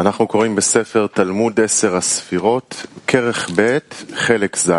אנחנו 0.00 0.26
קוראים 0.26 0.56
בספר 0.56 1.06
תלמוד 1.06 1.60
עשר 1.60 1.96
הספירות, 1.96 2.86
כרך 3.06 3.50
ב', 3.56 3.78
חלק 4.14 4.56
ז', 4.56 4.70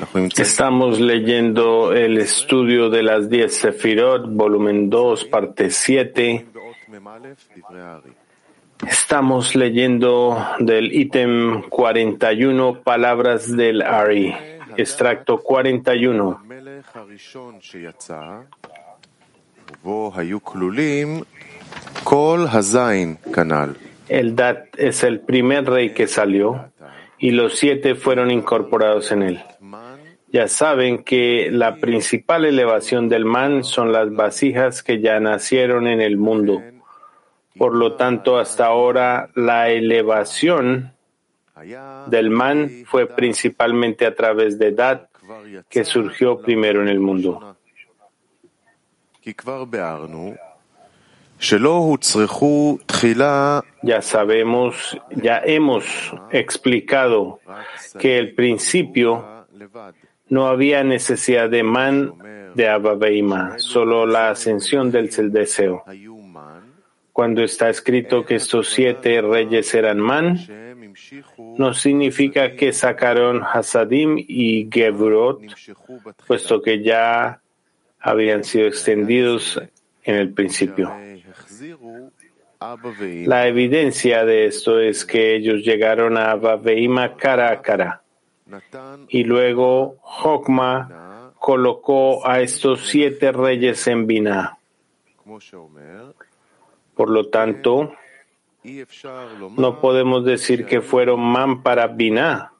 אנחנו 0.00 0.20
נמצאים 0.20 0.46
Estamos 0.46 1.00
leyendo 1.00 1.92
el 1.92 2.18
estudio 2.18 2.88
de 2.88 3.02
las 3.02 3.28
10 3.28 3.52
Sefirot, 3.52 4.22
volumen 4.36 4.90
2, 4.90 5.24
parte 5.24 5.70
7. 5.70 6.22
באות 6.52 6.74
מ"א, 6.88 7.18
דברי 7.56 7.80
הארי. 7.80 8.10
Estamos 8.86 9.56
leyendo 9.56 10.38
del 10.60 10.92
ítem 10.92 11.62
41, 11.68 12.80
palabras 12.84 13.56
del 13.56 13.82
Ari, 13.82 14.32
extracto 14.76 15.38
41. 15.38 16.36
Eldad 24.07 24.65
es 24.77 25.03
el 25.03 25.21
primer 25.21 25.65
rey 25.65 25.93
que 25.93 26.07
salió 26.07 26.71
y 27.17 27.31
los 27.31 27.57
siete 27.57 27.95
fueron 27.95 28.31
incorporados 28.31 29.11
en 29.11 29.23
él. 29.23 29.43
Ya 30.31 30.47
saben 30.47 31.03
que 31.03 31.49
la 31.51 31.75
principal 31.75 32.45
elevación 32.45 33.07
del 33.07 33.23
man 33.23 33.63
son 33.63 33.91
las 33.91 34.11
vasijas 34.13 34.81
que 34.81 34.99
ya 34.99 35.19
nacieron 35.19 35.87
en 35.87 36.01
el 36.01 36.17
mundo. 36.17 36.61
Por 37.57 37.75
lo 37.75 37.95
tanto, 37.95 38.39
hasta 38.39 38.65
ahora 38.65 39.29
la 39.35 39.69
elevación 39.69 40.93
del 42.07 42.29
man 42.31 42.83
fue 42.85 43.05
principalmente 43.05 44.07
a 44.07 44.15
través 44.15 44.57
de 44.57 44.71
Dat 44.71 45.07
que 45.69 45.85
surgió 45.85 46.41
primero 46.41 46.81
en 46.81 46.89
el 46.89 46.99
mundo. 46.99 47.55
Ya 53.81 54.01
sabemos, 54.01 54.97
ya 55.11 55.41
hemos 55.43 55.83
explicado 56.31 57.41
que 57.99 58.17
el 58.17 58.33
principio 58.33 59.45
no 60.29 60.47
había 60.47 60.85
necesidad 60.85 61.49
de 61.49 61.63
man 61.63 62.13
de 62.55 62.69
Ababeima, 62.69 63.59
solo 63.59 64.05
la 64.05 64.29
ascensión 64.29 64.89
del 64.89 65.09
deseo. 65.33 65.83
Cuando 67.11 67.43
está 67.43 67.69
escrito 67.69 68.23
que 68.25 68.35
estos 68.35 68.69
siete 68.69 69.21
reyes 69.21 69.73
eran 69.75 69.99
man, 69.99 70.39
no 71.57 71.73
significa 71.73 72.55
que 72.55 72.71
sacaron 72.71 73.43
Hasadim 73.43 74.15
y 74.17 74.69
Gevrot, 74.71 75.41
puesto 76.25 76.61
que 76.61 76.81
ya 76.81 77.41
habían 77.99 78.45
sido 78.45 78.67
extendidos 78.67 79.61
en 80.03 80.15
el 80.15 80.33
principio. 80.33 80.91
La 83.25 83.47
evidencia 83.47 84.23
de 84.25 84.45
esto 84.45 84.79
es 84.79 85.05
que 85.05 85.35
ellos 85.35 85.63
llegaron 85.63 86.17
a 86.17 86.35
Baveima 86.35 87.15
cara 87.15 87.51
a 87.51 87.61
cara. 87.61 88.03
Y 89.09 89.23
luego 89.23 89.97
Jokma 90.01 91.31
colocó 91.39 92.25
a 92.25 92.39
estos 92.41 92.87
siete 92.87 93.31
reyes 93.31 93.85
en 93.87 94.07
Binah. 94.07 94.57
Por 96.95 97.09
lo 97.09 97.27
tanto, 97.29 97.93
no 99.57 99.81
podemos 99.81 100.23
decir 100.23 100.65
que 100.65 100.81
fueron 100.81 101.19
man 101.19 101.63
para 101.63 101.87
Binah, 101.87 102.53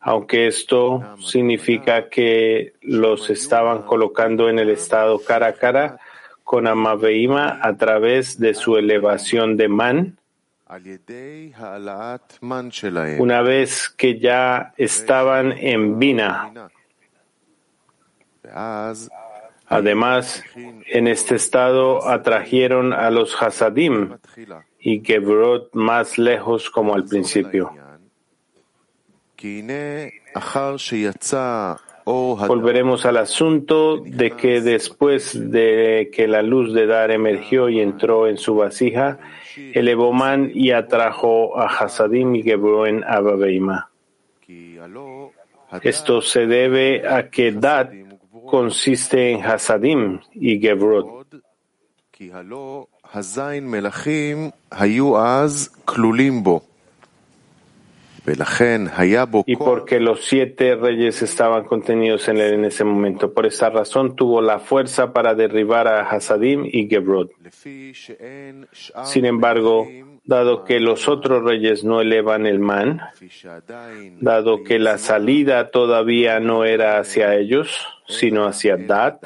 aunque 0.00 0.48
esto 0.48 1.02
significa 1.20 2.08
que 2.08 2.74
los 2.82 3.30
estaban 3.30 3.82
colocando 3.82 4.50
en 4.50 4.58
el 4.58 4.70
estado 4.70 5.18
cara 5.20 5.48
a 5.48 5.52
cara 5.54 5.98
con 6.48 6.66
Amaveima 6.66 7.60
a 7.60 7.76
través 7.76 8.40
de 8.40 8.54
su 8.54 8.78
elevación 8.78 9.58
de 9.58 9.68
Man. 9.68 10.18
Una 13.20 13.42
vez 13.42 13.90
que 13.90 14.18
ya 14.18 14.72
estaban 14.78 15.52
en 15.52 15.98
Bina. 15.98 16.70
Además, 19.66 20.42
en 20.86 21.06
este 21.06 21.34
estado 21.34 22.08
atrajeron 22.08 22.94
a 22.94 23.10
los 23.10 23.36
Hasadim 23.42 24.16
y 24.80 25.04
Gebrot 25.04 25.74
más 25.74 26.16
lejos 26.16 26.70
como 26.70 26.94
al 26.94 27.04
principio. 27.04 27.74
Volveremos 32.08 33.04
al 33.04 33.18
asunto 33.18 33.98
de 33.98 34.30
que 34.30 34.62
después 34.62 35.50
de 35.50 36.10
que 36.12 36.26
la 36.26 36.42
luz 36.42 36.72
de 36.72 36.86
Dar 36.86 37.10
emergió 37.10 37.68
y 37.68 37.80
entró 37.80 38.26
en 38.26 38.38
su 38.38 38.54
vasija, 38.54 39.18
elevó 39.74 40.12
man 40.12 40.50
y 40.54 40.70
atrajo 40.70 41.58
a 41.58 41.66
Hasadim 41.66 42.34
y 42.34 42.42
Gebroen 42.42 43.04
Ababeima. 43.04 43.90
Esto 45.82 46.22
se 46.22 46.46
debe 46.46 47.06
a 47.06 47.28
que 47.28 47.52
Dat 47.52 47.90
consiste 48.46 49.30
en 49.30 49.44
Hasadim 49.44 50.20
y 50.32 50.58
Gebrot 50.58 51.26
y 59.46 59.56
porque 59.56 60.00
los 60.00 60.24
siete 60.24 60.74
reyes 60.74 61.22
estaban 61.22 61.64
contenidos 61.64 62.28
en 62.28 62.38
él 62.38 62.54
en 62.54 62.64
ese 62.64 62.84
momento. 62.84 63.32
Por 63.32 63.46
esa 63.46 63.70
razón 63.70 64.16
tuvo 64.16 64.40
la 64.40 64.58
fuerza 64.58 65.12
para 65.12 65.34
derribar 65.34 65.88
a 65.88 66.08
Hasadim 66.08 66.64
y 66.64 66.88
Gebrot. 66.88 67.30
Sin 69.04 69.24
embargo, 69.24 69.86
dado 70.24 70.64
que 70.64 70.80
los 70.80 71.08
otros 71.08 71.42
reyes 71.42 71.84
no 71.84 72.00
elevan 72.00 72.46
el 72.46 72.58
man, 72.58 73.00
dado 74.20 74.62
que 74.62 74.78
la 74.78 74.98
salida 74.98 75.70
todavía 75.70 76.40
no 76.40 76.64
era 76.64 76.98
hacia 76.98 77.34
ellos, 77.34 77.86
sino 78.06 78.46
hacia 78.46 78.76
Dat, 78.76 79.22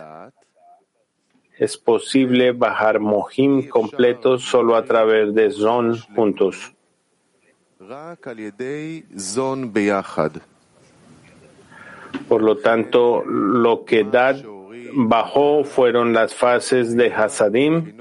es 1.59 1.77
posible 1.77 2.53
bajar 2.53 2.99
Mohim 2.99 3.69
completo 3.69 4.39
solo 4.39 4.75
a 4.75 4.85
través 4.85 5.33
de 5.35 5.51
Zon 5.51 5.97
juntos. 6.15 6.75
Por 12.29 12.43
lo 12.43 12.59
tanto, 12.59 13.25
lo 13.25 13.85
que 13.85 14.05
Dad 14.05 14.37
bajó 14.95 15.65
fueron 15.65 16.13
las 16.13 16.35
fases 16.35 16.97
de 16.97 17.13
Hasadim 17.13 17.95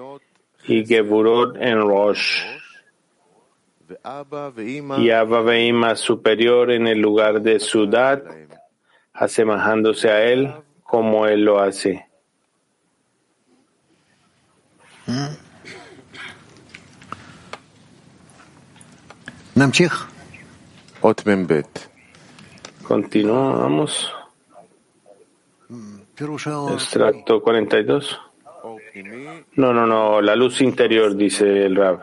y 0.68 0.86
Geburot 0.86 1.56
en 1.58 1.82
Rosh. 1.82 2.44
Y 5.00 5.10
Abba 5.10 5.42
Veima 5.42 5.96
superior 5.96 6.72
en 6.72 6.88
el 6.88 7.00
lugar 7.00 7.42
de 7.42 7.60
Sudat, 7.60 8.24
asemejándose 9.14 10.10
a 10.10 10.24
él 10.24 10.54
como 10.84 11.26
él 11.26 11.44
lo 11.44 11.60
hace. 11.60 12.06
¿Mm? 15.08 15.51
Continuamos. 22.88 24.14
Extracto 26.74 27.42
42. 27.42 28.20
No, 29.56 29.74
no, 29.74 29.86
no, 29.86 30.22
la 30.22 30.36
luz 30.36 30.62
interior, 30.62 31.16
dice 31.16 31.66
el 31.66 31.76
Rab. 31.76 32.00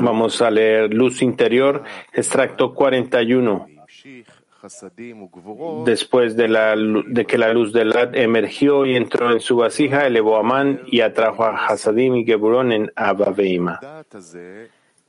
Vamos 0.00 0.40
a 0.42 0.50
leer 0.50 0.92
luz 0.92 1.22
interior, 1.22 1.82
extracto 2.12 2.72
41. 2.74 3.66
Después 5.84 6.36
de, 6.36 6.48
la, 6.48 6.74
de 6.76 7.24
que 7.26 7.38
la 7.38 7.52
luz 7.52 7.72
del 7.72 7.90
Lad 7.90 8.14
emergió 8.14 8.86
y 8.86 8.96
entró 8.96 9.30
en 9.30 9.40
su 9.40 9.56
vasija, 9.56 10.06
elevó 10.06 10.36
a 10.36 10.42
Man 10.42 10.80
y 10.86 11.00
atrajo 11.00 11.44
a 11.44 11.66
Hasadim 11.66 12.16
y 12.16 12.24
Geburón 12.24 12.72
en 12.72 12.92
Abaveima. 12.96 13.80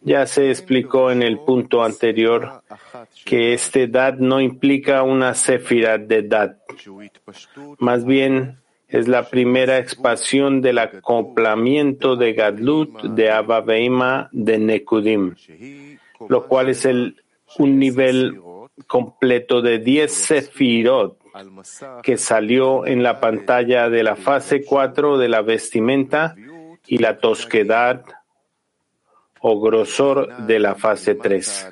Ya 0.02 0.26
se 0.28 0.52
explicó 0.52 1.10
en 1.10 1.24
el 1.24 1.40
punto 1.40 1.84
anterior 1.84 2.62
que 3.24 3.54
este 3.54 3.88
dad 3.88 4.16
no 4.16 4.40
implica 4.40 5.02
una 5.04 5.34
sefira 5.34 5.98
de 5.98 6.22
dad. 6.22 6.58
Más 7.80 8.06
bien 8.06 8.60
es 8.88 9.08
la 9.08 9.30
primera 9.30 9.80
expansión 9.80 10.62
del 10.62 10.78
acoplamiento 10.78 12.16
de 12.16 12.34
Gadlut 12.34 13.02
de 13.02 13.32
Abba 13.32 13.62
Beima 13.62 14.30
de 14.32 14.60
Nekudim, 14.60 15.34
lo 16.30 16.48
cual 16.48 16.70
es 16.70 16.86
el, 16.86 17.16
un 17.58 17.80
nivel 17.80 18.40
completo 18.88 19.62
de 19.62 19.80
10 19.80 20.12
sefirot 20.12 21.18
que 22.04 22.18
salió 22.18 22.86
en 22.86 23.04
la 23.04 23.20
pantalla 23.20 23.90
de 23.90 24.04
la 24.04 24.16
fase 24.16 24.64
4 24.64 25.18
de 25.18 25.30
la 25.30 25.42
vestimenta 25.42 26.36
y 26.88 26.98
la 27.00 27.18
tosquedad 27.18 28.04
o 29.42 29.60
grosor 29.60 30.46
de 30.46 30.60
la 30.60 30.76
fase 30.76 31.16
3. 31.16 31.68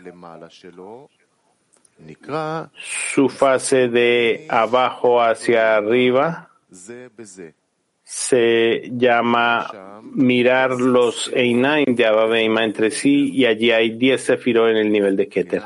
Su 2.76 3.30
fase 3.30 3.88
de 3.88 4.46
abajo 4.50 5.22
hacia 5.22 5.78
arriba 5.78 6.50
se 8.04 8.92
llama 8.92 10.02
mirar 10.04 10.72
los 10.72 11.32
Einaim 11.34 11.96
de 11.96 12.06
Abba 12.06 12.40
entre 12.40 12.92
sí 12.92 13.32
y 13.32 13.46
allí 13.46 13.72
hay 13.72 13.92
10 13.92 14.22
sefirot 14.22 14.70
en 14.70 14.78
el 14.78 14.92
nivel 14.92 15.16
de 15.16 15.30
Keter. 15.30 15.64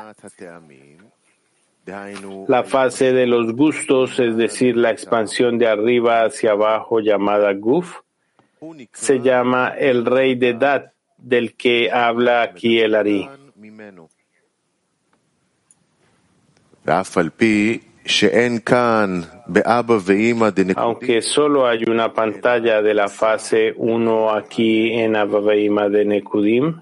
La 2.48 2.64
fase 2.64 3.12
de 3.12 3.26
los 3.26 3.54
gustos, 3.54 4.18
es 4.18 4.36
decir, 4.36 4.76
la 4.76 4.90
expansión 4.90 5.58
de 5.58 5.68
arriba 5.68 6.24
hacia 6.24 6.52
abajo 6.52 7.00
llamada 7.00 7.52
Guf, 7.54 8.00
se 8.92 9.20
llama 9.20 9.68
el 9.78 10.04
rey 10.04 10.34
de 10.34 10.54
Dat, 10.54 10.92
del 11.16 11.54
que 11.56 11.90
habla 11.90 12.42
aquí 12.42 12.80
el 12.80 12.94
Ari. 12.94 13.28
Aunque 20.76 21.22
solo 21.22 21.66
hay 21.66 21.84
una 21.84 22.12
pantalla 22.12 22.82
de 22.82 22.94
la 22.94 23.08
fase 23.08 23.74
1 23.76 24.30
aquí 24.30 24.92
en 24.92 25.16
Abba 25.16 25.40
de 25.90 26.04
Nekudim, 26.04 26.80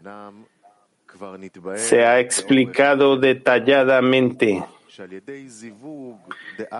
se 1.76 2.04
ha 2.04 2.20
explicado 2.20 3.16
detalladamente 3.16 4.64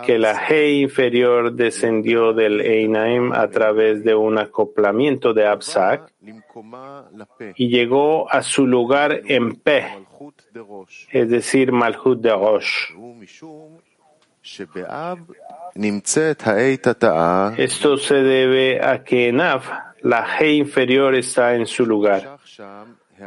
que 0.05 0.17
la 0.17 0.47
G 0.47 0.81
inferior 0.81 1.53
descendió 1.53 2.33
del 2.33 2.61
Einaim 2.61 3.31
a 3.31 3.47
través 3.49 4.03
de 4.03 4.15
un 4.15 4.37
acoplamiento 4.37 5.33
de 5.33 5.47
Absak 5.47 6.11
y 7.55 7.69
llegó 7.69 8.31
a 8.31 8.41
su 8.41 8.65
lugar 8.65 9.21
en 9.25 9.55
P, 9.55 9.85
es 11.11 11.29
decir, 11.29 11.71
Malhut 11.71 12.19
de 12.19 12.31
Rosh. 12.31 12.93
Esto 17.57 17.97
se 17.97 18.15
debe 18.15 18.83
a 18.83 19.03
que 19.03 19.27
en 19.27 19.41
Av 19.41 19.63
la 20.01 20.25
G 20.25 20.57
inferior 20.57 21.15
está 21.15 21.55
en 21.55 21.65
su 21.65 21.85
lugar. 21.85 22.39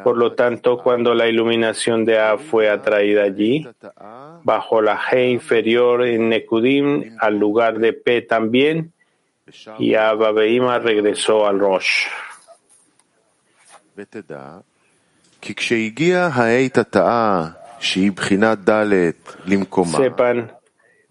Por 0.05 0.17
lo 0.17 0.33
tanto, 0.35 0.79
cuando 0.79 1.15
la 1.15 1.27
iluminación 1.27 2.05
de 2.05 2.19
A 2.19 2.39
fue 2.39 2.69
atraída 2.71 3.25
allí, 3.25 3.67
bajo 4.45 4.81
la 4.81 4.99
G 4.99 5.31
inferior 5.31 6.07
en 6.07 6.29
Nekudim, 6.29 7.17
al 7.19 7.39
lugar 7.39 7.79
de 7.79 7.93
P 7.93 8.23
también, 8.23 8.93
y 9.79 9.95
Ababeima 9.95 10.79
regresó 10.79 11.47
al 11.47 11.59
Rosh. 11.59 12.07
Sepan 19.99 20.53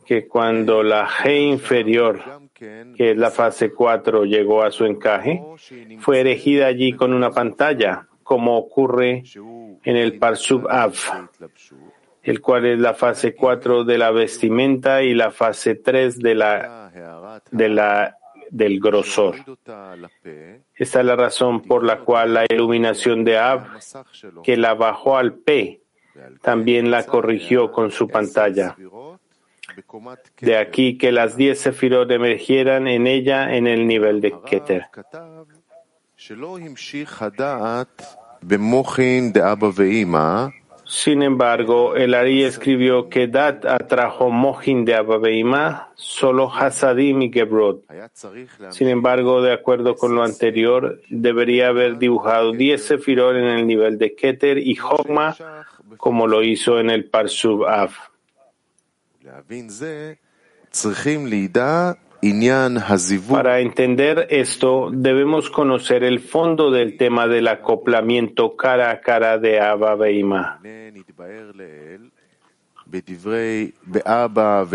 que 0.06 0.28
cuando 0.28 0.84
la 0.84 1.08
G 1.08 1.50
inferior, 1.50 2.22
que 2.54 3.12
es 3.12 3.18
la 3.18 3.32
fase 3.32 3.72
4, 3.72 4.26
llegó 4.26 4.64
a 4.64 4.72
su 4.72 4.86
encaje, 4.86 5.42
fue 6.00 6.22
erigida 6.22 6.68
allí 6.68 6.94
con 6.94 7.14
una 7.14 7.32
pantalla 7.32 8.08
como 8.30 8.60
ocurre 8.60 9.24
en 9.84 9.96
el 9.96 10.20
Parsub 10.20 10.68
Av, 10.70 10.94
el 12.22 12.42
cual 12.42 12.68
es 12.68 12.78
la 12.78 12.94
fase 12.94 13.34
4 13.34 13.86
de 13.86 13.98
la 13.98 14.12
vestimenta 14.12 15.02
y 15.02 15.16
la 15.16 15.32
fase 15.32 15.74
3 15.74 16.20
de 16.20 16.36
la, 16.36 16.92
del 18.52 18.80
grosor. 18.80 19.36
Esta 20.76 21.00
es 21.00 21.06
la 21.06 21.16
razón 21.16 21.64
por 21.64 21.84
la 21.84 22.02
cual 22.02 22.36
la 22.36 22.46
iluminación 22.48 23.24
de 23.24 23.40
av, 23.40 23.66
que 24.44 24.58
la 24.58 24.76
bajó 24.76 25.18
al 25.18 25.34
P, 25.34 25.82
también 26.44 26.92
la 26.92 27.08
corrigió 27.08 27.72
con 27.72 27.90
su 27.90 28.08
pantalla. 28.08 28.76
De 30.40 30.56
aquí 30.56 31.00
que 31.00 31.12
las 31.12 31.36
diez 31.36 31.62
sefirot 31.62 32.12
emergieran 32.12 32.88
en 32.88 33.08
ella 33.08 33.56
en 33.56 33.66
el 33.66 33.88
nivel 33.88 34.22
de 34.22 34.40
Keter. 34.46 34.86
Sin 40.90 41.22
embargo, 41.22 41.96
el 41.96 42.16
Ari 42.16 42.44
escribió 42.44 43.10
que 43.10 43.28
Dat 43.28 43.64
atrajo 43.64 44.32
Mohin 44.32 44.86
de 44.86 44.96
Ababeima, 44.96 45.90
solo 45.94 46.52
Hasadim 46.52 47.22
y 47.22 47.32
Gebrod. 47.32 47.82
Sin 48.72 48.88
embargo, 48.88 49.44
de 49.44 49.54
acuerdo 49.54 49.96
con 49.96 50.16
lo 50.16 50.24
anterior, 50.24 51.00
debería 51.10 51.68
haber 51.68 52.00
dibujado 52.00 52.54
10 52.54 52.84
Sefirot 52.84 53.36
en 53.36 53.44
el 53.44 53.68
nivel 53.68 54.00
de 54.00 54.16
Keter 54.16 54.58
y 54.58 54.80
Hogma, 54.80 55.36
como 55.98 56.26
lo 56.26 56.42
hizo 56.42 56.80
en 56.80 56.90
el 56.90 57.06
Parsub 57.06 57.66
Av. 57.66 57.92
Para 63.30 63.60
entender 63.60 64.28
esto, 64.30 64.90
debemos 64.92 65.50
conocer 65.50 66.04
el 66.04 66.20
fondo 66.20 66.70
del 66.70 66.98
tema 66.98 67.28
del 67.28 67.48
acoplamiento 67.48 68.56
cara 68.58 68.92
a 68.92 69.00
cara 69.00 69.38
de 69.38 69.60
Abba 69.60 69.96
Veima. 69.96 70.60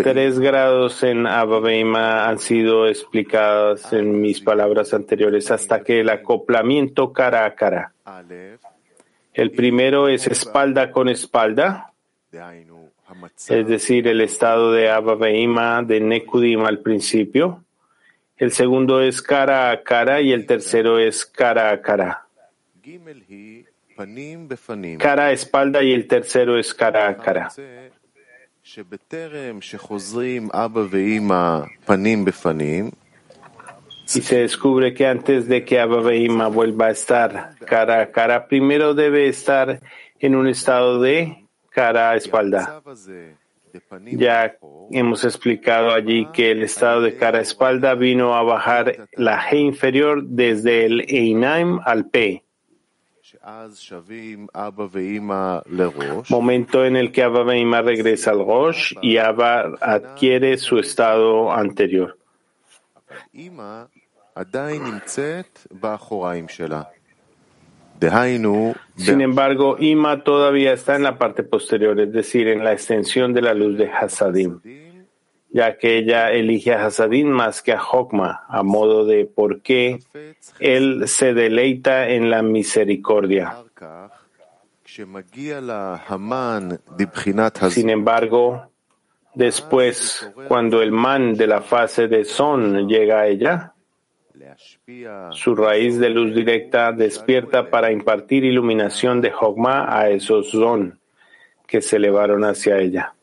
Tres 0.03 0.39
grados 0.39 1.03
en 1.03 1.27
Abba 1.27 1.61
Veima 1.61 2.29
han 2.29 2.39
sido 2.39 2.87
explicados 2.87 3.93
en 3.93 4.21
mis 4.21 4.41
palabras 4.41 4.95
anteriores 4.95 5.51
hasta 5.51 5.83
que 5.83 6.01
el 6.01 6.09
acoplamiento 6.09 7.13
cara 7.13 7.45
a 7.45 7.55
cara. 7.55 7.93
El 9.33 9.51
primero 9.51 10.09
es 10.09 10.29
espalda 10.29 10.93
con 10.93 11.09
espalda 11.09 11.93
es 13.49 13.67
decir, 13.67 14.09
el 14.09 14.21
estado 14.21 14.73
de 14.73 14.91
Abba 14.91 15.15
Behima, 15.15 15.83
de 15.83 16.01
Nekudim 16.01 16.65
al 16.65 16.81
principio. 16.81 17.65
El 18.37 18.51
segundo 18.51 19.01
es 19.01 19.23
cara 19.23 19.71
a 19.71 19.83
cara 19.83 20.21
y 20.21 20.33
el 20.33 20.47
tercero 20.47 20.99
es 20.99 21.25
cara 21.25 21.71
a 21.71 21.81
cara. 21.81 22.27
Cara 24.99 25.27
a 25.27 25.33
espalda 25.33 25.83
y 25.83 25.93
el 25.93 26.09
tercero 26.09 26.59
es 26.59 26.75
cara 26.75 27.09
a 27.09 27.17
cara. 27.17 27.51
Y 34.07 34.21
se 34.21 34.39
descubre 34.39 34.95
que 34.95 35.07
antes 35.07 35.49
de 35.49 35.65
que 35.65 35.81
Abba 35.81 36.01
Behima 36.01 36.49
vuelva 36.49 36.87
a 36.87 36.91
estar 36.91 37.55
cara 37.67 38.01
a 38.01 38.11
cara, 38.11 38.47
primero 38.49 38.95
debe 38.95 39.29
estar 39.29 39.81
en 40.19 40.35
un 40.35 40.49
estado 40.49 41.01
de 41.01 41.44
cara 41.75 42.11
a 42.11 42.17
espalda. 42.17 42.81
Ya 44.05 44.57
hemos 44.93 45.25
explicado 45.25 45.91
allí 45.93 46.27
que 46.33 46.53
el 46.53 46.63
estado 46.63 47.01
de 47.03 47.17
cara 47.17 47.39
a 47.39 47.43
espalda 47.43 47.95
vino 47.95 48.35
a 48.37 48.43
bajar 48.45 49.09
la 49.15 49.43
G 49.43 49.59
inferior 49.59 50.23
desde 50.23 50.87
el 50.87 51.01
Einaim 51.09 51.81
al 51.85 52.07
P. 52.07 52.45
Momento 56.31 56.85
en 56.85 56.97
el 56.97 57.11
que 57.11 57.25
Abba 57.25 57.43
Veima 57.43 57.83
regresa 57.83 58.31
al 58.31 58.39
Rosh 58.39 58.95
y 59.03 59.17
Abba 59.17 59.75
adquiere 59.81 60.57
su 60.57 60.79
estado 60.79 61.53
anterior. 61.53 62.17
Sin 68.97 69.21
embargo, 69.21 69.77
Ima 69.79 70.23
todavía 70.23 70.73
está 70.73 70.97
en 70.97 71.03
la 71.03 71.19
parte 71.19 71.43
posterior, 71.43 71.99
es 72.01 72.13
decir, 72.13 72.49
en 72.49 72.65
la 72.65 72.73
extensión 72.73 73.33
de 73.33 73.43
la 73.43 73.55
luz 73.55 73.77
de 73.77 73.91
Hasadim, 73.91 74.61
ya 75.51 75.77
que 75.79 75.99
ella 75.99 76.31
elige 76.31 76.75
a 76.75 76.87
Hasadim 76.87 77.29
más 77.29 77.63
que 77.63 77.73
a 77.73 77.83
Hokma, 77.83 78.45
a 78.49 78.63
modo 78.63 79.05
de 79.05 79.25
por 79.27 79.63
qué 79.63 79.99
él 80.61 81.09
se 81.09 81.35
deleita 81.35 82.09
en 82.09 82.31
la 82.31 82.43
misericordia. 82.43 83.57
Sin 87.71 87.91
embargo, 87.91 88.69
después, 89.35 90.31
cuando 90.47 90.83
el 90.83 90.93
man 90.93 91.35
de 91.35 91.47
la 91.47 91.63
fase 91.63 92.07
de 92.07 92.25
Son 92.25 92.89
llega 92.89 93.21
a 93.21 93.27
ella, 93.27 93.74
su 95.31 95.55
raíz 95.55 95.99
de 95.99 96.11
luz 96.11 96.35
directa 96.35 96.93
despierta 96.93 97.71
para 97.71 97.93
impartir 97.93 98.45
iluminación 98.45 99.21
de 99.21 99.31
Jogma 99.31 99.87
a 99.89 100.11
esos 100.11 100.51
Zon 100.51 100.99
que 101.67 101.81
se 101.81 101.97
elevaron 101.97 102.45
hacia 102.45 102.79
ella. 102.79 103.15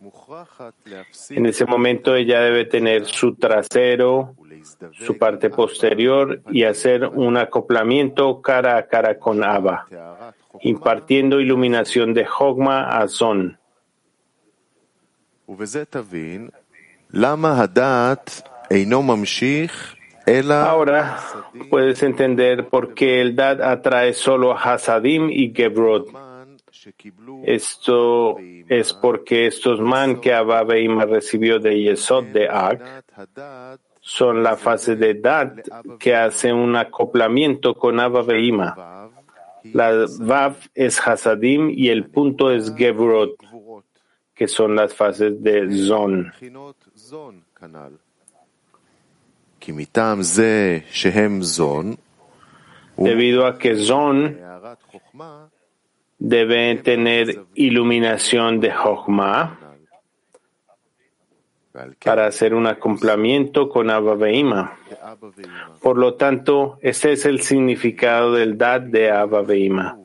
En 1.29 1.45
ese 1.45 1.65
momento 1.65 2.15
ella 2.15 2.41
debe 2.41 2.65
tener 2.65 3.05
su 3.05 3.35
trasero, 3.35 4.35
su 4.91 5.17
parte 5.17 5.49
posterior 5.49 6.41
y 6.49 6.63
hacer 6.63 7.05
un 7.05 7.37
acoplamiento 7.37 8.41
cara 8.41 8.77
a 8.77 8.87
cara 8.87 9.19
con 9.19 9.43
Abba, 9.43 9.87
impartiendo 10.61 11.39
iluminación 11.39 12.13
de 12.13 12.25
Jogma 12.25 12.97
a 12.97 13.07
Zon. 13.07 13.57
Ahora 20.25 21.17
puedes 21.69 22.03
entender 22.03 22.67
por 22.67 22.93
qué 22.93 23.21
el 23.21 23.35
Dad 23.35 23.61
atrae 23.61 24.13
solo 24.13 24.51
a 24.51 24.61
Hasadim 24.61 25.29
y 25.29 25.53
Gebrot. 25.53 26.07
Esto 27.43 28.37
es 28.39 28.93
porque 28.93 29.47
estos 29.47 29.79
man 29.79 30.19
que 30.19 30.33
Abba 30.33 30.63
recibió 30.63 31.59
de 31.59 31.81
Yesod 31.81 32.25
de 32.25 32.47
Ak 32.49 33.05
son 33.99 34.41
la 34.41 34.57
fase 34.57 34.95
de 34.95 35.13
Dad 35.15 35.53
que 35.99 36.15
hace 36.15 36.51
un 36.51 36.75
acoplamiento 36.75 37.75
con 37.75 37.99
Abba 37.99 38.23
La 39.73 40.07
Vav 40.19 40.55
es 40.73 40.99
Hasadim 41.05 41.69
y 41.69 41.89
el 41.89 42.09
punto 42.09 42.51
es 42.51 42.73
Gebrot, 42.75 43.35
que 44.33 44.47
son 44.47 44.75
las 44.75 44.93
fases 44.93 45.41
de 45.41 45.69
Zon. 45.71 46.33
Debido 52.97 53.45
a 53.45 53.57
que 53.57 53.75
Zon 53.75 54.37
debe 56.19 56.75
tener 56.75 57.45
iluminación 57.55 58.59
de 58.59 58.71
Jochma 58.71 59.57
para 62.03 62.27
hacer 62.27 62.53
un 62.53 62.67
acoplamiento 62.67 63.69
con 63.69 63.89
Abba 63.89 64.15
Veima. 64.15 64.77
Por 65.81 65.97
lo 65.97 66.15
tanto, 66.15 66.77
este 66.81 67.13
es 67.13 67.25
el 67.25 67.41
significado 67.41 68.33
del 68.33 68.57
Dad 68.57 68.81
de 68.81 69.09
Abba 69.09 69.41
Veima. 69.41 69.97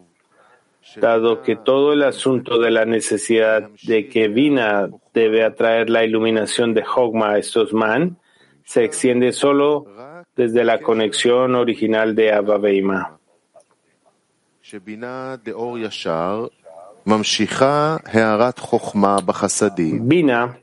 Dado 0.97 1.43
que 1.43 1.57
todo 1.57 1.93
el 1.93 2.05
asunto 2.05 2.59
de 2.61 2.71
la 2.71 2.85
necesidad 2.85 3.69
de 3.83 4.09
que 4.09 4.29
Vina 4.29 4.89
debe 5.13 5.45
atraer 5.45 5.91
la 5.91 6.05
iluminación 6.05 6.73
de 6.75 6.85
Hogma 6.85 7.33
a 7.33 7.39
estos 7.39 7.73
man, 7.73 8.17
se 8.66 8.85
extiende 8.85 9.32
solo 9.32 9.87
desde 10.35 10.64
la 10.64 10.80
conexión 10.80 11.54
original 11.54 12.14
de 12.14 12.32
Abba 12.32 12.58
Veima. 12.58 13.18
Bina 20.02 20.58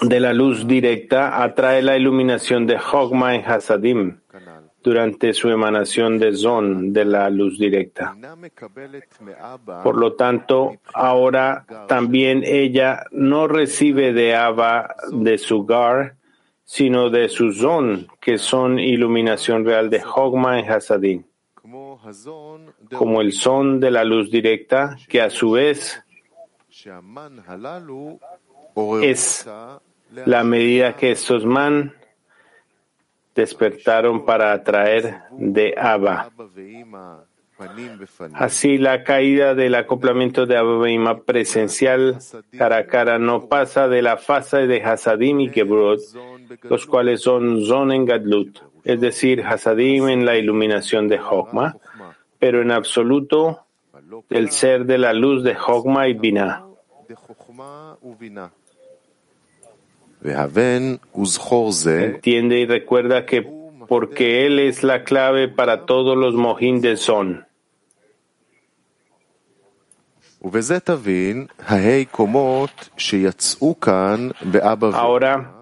de 0.00 0.20
la 0.20 0.32
luz 0.32 0.66
directa 0.66 1.42
atrae 1.42 1.82
la 1.82 1.96
iluminación 1.96 2.66
de 2.66 2.76
Hogma 2.76 3.34
en 3.34 3.44
Hasadim 3.44 4.18
durante 4.82 5.34
su 5.34 5.50
emanación 5.50 6.18
de 6.18 6.34
Zon 6.34 6.92
de 6.92 7.04
la 7.04 7.28
luz 7.28 7.58
directa. 7.58 8.16
Por 9.84 9.96
lo 9.96 10.14
tanto, 10.14 10.76
ahora 10.94 11.66
también 11.86 12.42
ella 12.44 13.04
no 13.12 13.46
recibe 13.46 14.14
de 14.14 14.34
Abba 14.34 14.96
de 15.12 15.36
su 15.36 15.64
Gar, 15.66 16.16
sino 16.72 17.10
de 17.10 17.28
su 17.28 17.52
Zon, 17.52 18.08
que 18.18 18.38
son 18.38 18.78
iluminación 18.78 19.62
real 19.62 19.90
de 19.90 20.02
Hogma 20.02 20.58
en 20.58 20.70
Hasadim 20.70 21.22
como 22.96 23.20
el 23.20 23.32
son 23.32 23.78
de 23.78 23.90
la 23.90 24.04
luz 24.04 24.30
directa, 24.30 24.96
que 25.06 25.20
a 25.20 25.28
su 25.28 25.52
vez 25.52 26.02
es 29.02 29.46
la 30.26 30.44
medida 30.44 30.96
que 30.96 31.12
estos 31.12 31.44
man 31.44 31.94
despertaron 33.34 34.24
para 34.24 34.52
atraer 34.52 35.20
de 35.30 35.74
Abba. 35.76 36.30
Así 38.34 38.78
la 38.78 39.04
caída 39.04 39.54
del 39.54 39.74
acoplamiento 39.74 40.46
de 40.46 40.56
Abba 40.56 41.22
presencial 41.24 42.18
cara 42.58 42.78
a 42.78 42.86
cara 42.86 43.18
no 43.18 43.46
pasa 43.46 43.88
de 43.88 44.02
la 44.02 44.16
fase 44.16 44.66
de 44.66 44.82
Hasadim 44.82 45.40
y 45.40 45.50
Gebrot, 45.50 46.00
los 46.62 46.86
cuales 46.86 47.20
son 47.22 47.64
Zon 47.64 47.92
en 47.92 48.04
Gadlut, 48.04 48.58
es 48.84 49.00
decir, 49.00 49.42
Hasadim 49.42 50.08
en 50.08 50.24
la 50.24 50.36
iluminación 50.36 51.08
de 51.08 51.18
Hokma, 51.18 51.76
pero 52.38 52.62
en 52.62 52.70
absoluto 52.70 53.60
el 54.30 54.50
ser 54.50 54.84
de 54.86 54.98
la 54.98 55.12
luz 55.12 55.44
de 55.44 55.56
Hogma 55.56 56.08
y 56.08 56.14
Binah. 56.14 56.64
Entiende 62.04 62.60
y 62.60 62.66
recuerda 62.66 63.26
que 63.26 63.42
porque 63.88 64.46
Él 64.46 64.58
es 64.58 64.82
la 64.82 65.04
clave 65.04 65.48
para 65.48 65.84
todos 65.84 66.16
los 66.16 66.34
mojín 66.34 66.80
de 66.80 66.96
Son. 66.96 67.46
Ahora, 74.94 75.52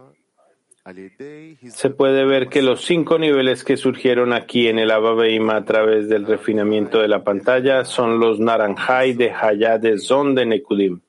se 1.69 1.91
puede 1.91 2.25
ver 2.25 2.49
que 2.49 2.63
los 2.63 2.85
cinco 2.85 3.19
niveles 3.19 3.65
que 3.65 3.77
surgieron 3.77 4.33
aquí 4.33 4.69
en 4.69 4.79
el 4.79 4.91
Abba 4.91 5.25
a 5.55 5.65
través 5.65 6.09
del 6.09 6.27
refinamiento 6.27 7.01
de 7.01 7.09
la 7.09 7.23
pantalla 7.23 7.85
son 7.85 8.19
los 8.19 8.41
Naranjai 8.41 9.13
de 9.13 9.31
Hayá 9.31 9.79
de 9.79 9.99
Zon 9.99 10.35
de 10.35 10.47
Nekudim. 10.47 11.01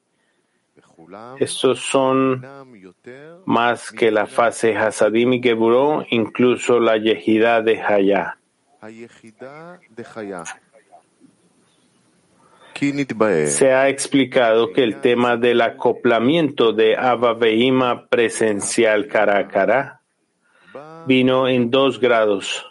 Estos 1.39 1.79
son 1.79 2.45
más 3.45 3.91
que 3.91 4.11
la 4.11 4.27
fase 4.27 4.75
Hasadim 4.77 5.33
y 5.33 5.41
Geburó, 5.41 6.05
incluso 6.09 6.79
la 6.79 6.97
Yehida 6.97 7.61
de 7.61 7.81
Hayá. 7.81 8.37
Se 13.47 13.73
ha 13.73 13.89
explicado 13.89 14.73
que 14.73 14.83
el 14.83 15.01
tema 15.01 15.37
del 15.37 15.61
acoplamiento 15.61 16.73
de 16.73 16.95
Abba 16.95 17.33
Veima 17.33 18.07
presencial 18.07 19.07
cara 19.07 19.37
a 19.37 19.47
cara 19.47 20.01
vino 21.05 21.47
en 21.47 21.69
dos 21.69 21.99
grados, 21.99 22.65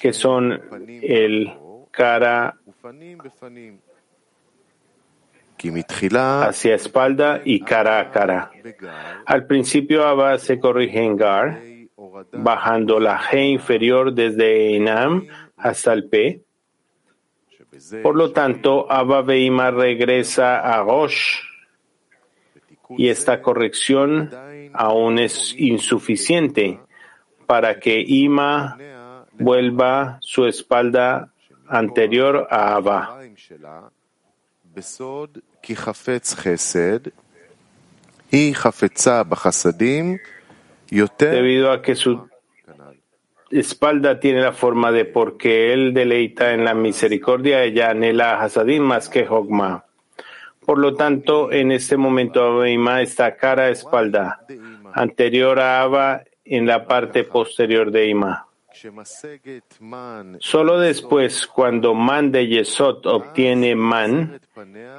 que 0.00 0.12
son 0.12 0.60
el 1.02 1.52
cara 1.90 2.56
hacia 6.48 6.74
espalda 6.74 7.42
y 7.44 7.60
cara 7.60 8.00
a 8.00 8.10
cara. 8.10 8.50
Al 9.26 9.46
principio 9.46 10.06
Abba 10.06 10.38
se 10.38 10.58
corrige 10.58 11.04
en 11.04 11.16
Gar, 11.16 11.60
bajando 12.32 12.98
la 12.98 13.20
G 13.20 13.52
inferior 13.52 14.12
desde 14.12 14.74
Enam 14.76 15.26
hasta 15.56 15.92
el 15.92 16.08
P, 16.08 16.42
por 18.02 18.16
lo 18.16 18.32
tanto, 18.32 18.90
Abba 18.90 19.22
Veima 19.22 19.70
regresa 19.70 20.58
a 20.60 20.82
Rosh 20.82 21.38
y 22.90 23.08
esta 23.08 23.40
corrección 23.40 24.30
aún 24.72 25.18
es 25.18 25.54
insuficiente 25.56 26.80
para 27.46 27.78
que 27.78 28.00
Ima 28.00 28.76
vuelva 29.32 30.18
su 30.20 30.46
espalda 30.46 31.32
anterior 31.68 32.46
a 32.50 32.74
Abba. 32.74 33.20
Debido 41.32 41.72
a 41.72 41.82
que 41.82 41.94
su 41.94 42.29
espalda 43.50 44.20
tiene 44.20 44.40
la 44.40 44.52
forma 44.52 44.92
de 44.92 45.04
porque 45.04 45.72
él 45.72 45.92
deleita 45.92 46.52
en 46.52 46.64
la 46.64 46.74
misericordia, 46.74 47.64
ella 47.64 47.90
anhela 47.90 48.40
Hasadim 48.40 48.82
más 48.82 49.08
que 49.08 49.26
Hogma. 49.28 49.84
Por 50.64 50.78
lo 50.78 50.94
tanto, 50.94 51.50
en 51.50 51.72
este 51.72 51.96
momento 51.96 52.42
Abba 52.44 53.02
está 53.02 53.36
cara 53.36 53.64
a 53.64 53.68
espalda, 53.70 54.40
anterior 54.94 55.58
a 55.58 55.82
Abba 55.82 56.22
en 56.44 56.66
la 56.66 56.86
parte 56.86 57.24
posterior 57.24 57.90
de 57.90 58.08
Ima. 58.08 58.46
Solo 60.38 60.78
después, 60.78 61.46
cuando 61.46 61.94
Man 61.94 62.30
de 62.30 62.46
Yesod 62.46 63.04
obtiene 63.06 63.74
Man, 63.74 64.40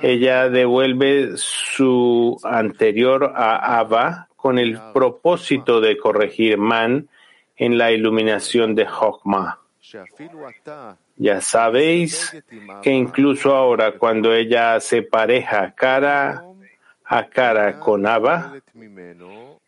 ella 0.02 0.50
devuelve 0.50 1.32
su 1.36 2.38
anterior 2.44 3.32
a 3.36 3.80
Abba 3.80 4.28
con 4.36 4.60
el 4.60 4.78
propósito 4.94 5.80
de 5.80 5.98
corregir 5.98 6.58
Man 6.58 7.08
en 7.62 7.78
la 7.78 7.92
iluminación 7.92 8.74
de 8.74 8.88
Hokmah. 8.88 9.60
Ya 11.16 11.42
sabéis 11.42 12.36
que 12.82 12.90
incluso 12.90 13.56
ahora 13.56 14.00
cuando 14.00 14.34
ella 14.34 14.80
se 14.80 15.04
pareja 15.04 15.72
cara 15.76 16.44
a 17.06 17.28
cara 17.28 17.80
con 17.80 18.08
Abba, 18.08 18.56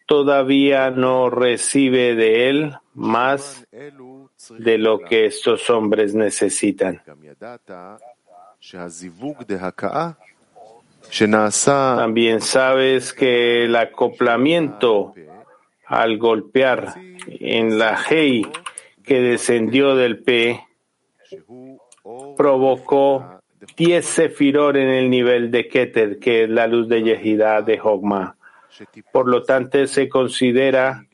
todavía 0.08 0.90
no 0.90 1.30
recibe 1.30 2.16
de 2.16 2.50
él 2.50 2.76
más 2.96 3.68
de 4.50 4.78
lo 4.80 4.98
que 4.98 5.28
estos 5.28 5.70
hombres 5.70 6.16
necesitan. 6.16 7.00
También 11.98 12.42
sabes 12.42 13.14
que 13.14 13.66
el 13.66 13.76
acoplamiento 13.76 15.14
al 15.86 16.18
golpear 16.18 16.96
en 17.28 17.78
la 17.78 17.98
Hei 18.10 18.46
que 19.04 19.22
descendió 19.22 19.96
del 19.96 20.20
P, 20.20 20.60
provocó 22.38 23.42
10 23.78 24.06
sefiror 24.06 24.78
en 24.78 24.90
el 24.90 25.10
nivel 25.10 25.52
de 25.52 25.68
Keter, 25.68 26.20
que 26.20 26.44
es 26.44 26.50
la 26.50 26.68
luz 26.68 26.88
de 26.88 27.04
Yehidá 27.04 27.62
de 27.62 27.80
Hogma. 27.82 28.36
Por 29.12 29.28
lo 29.28 29.44
tanto, 29.44 29.86
se 29.88 30.10
considera 30.10 31.06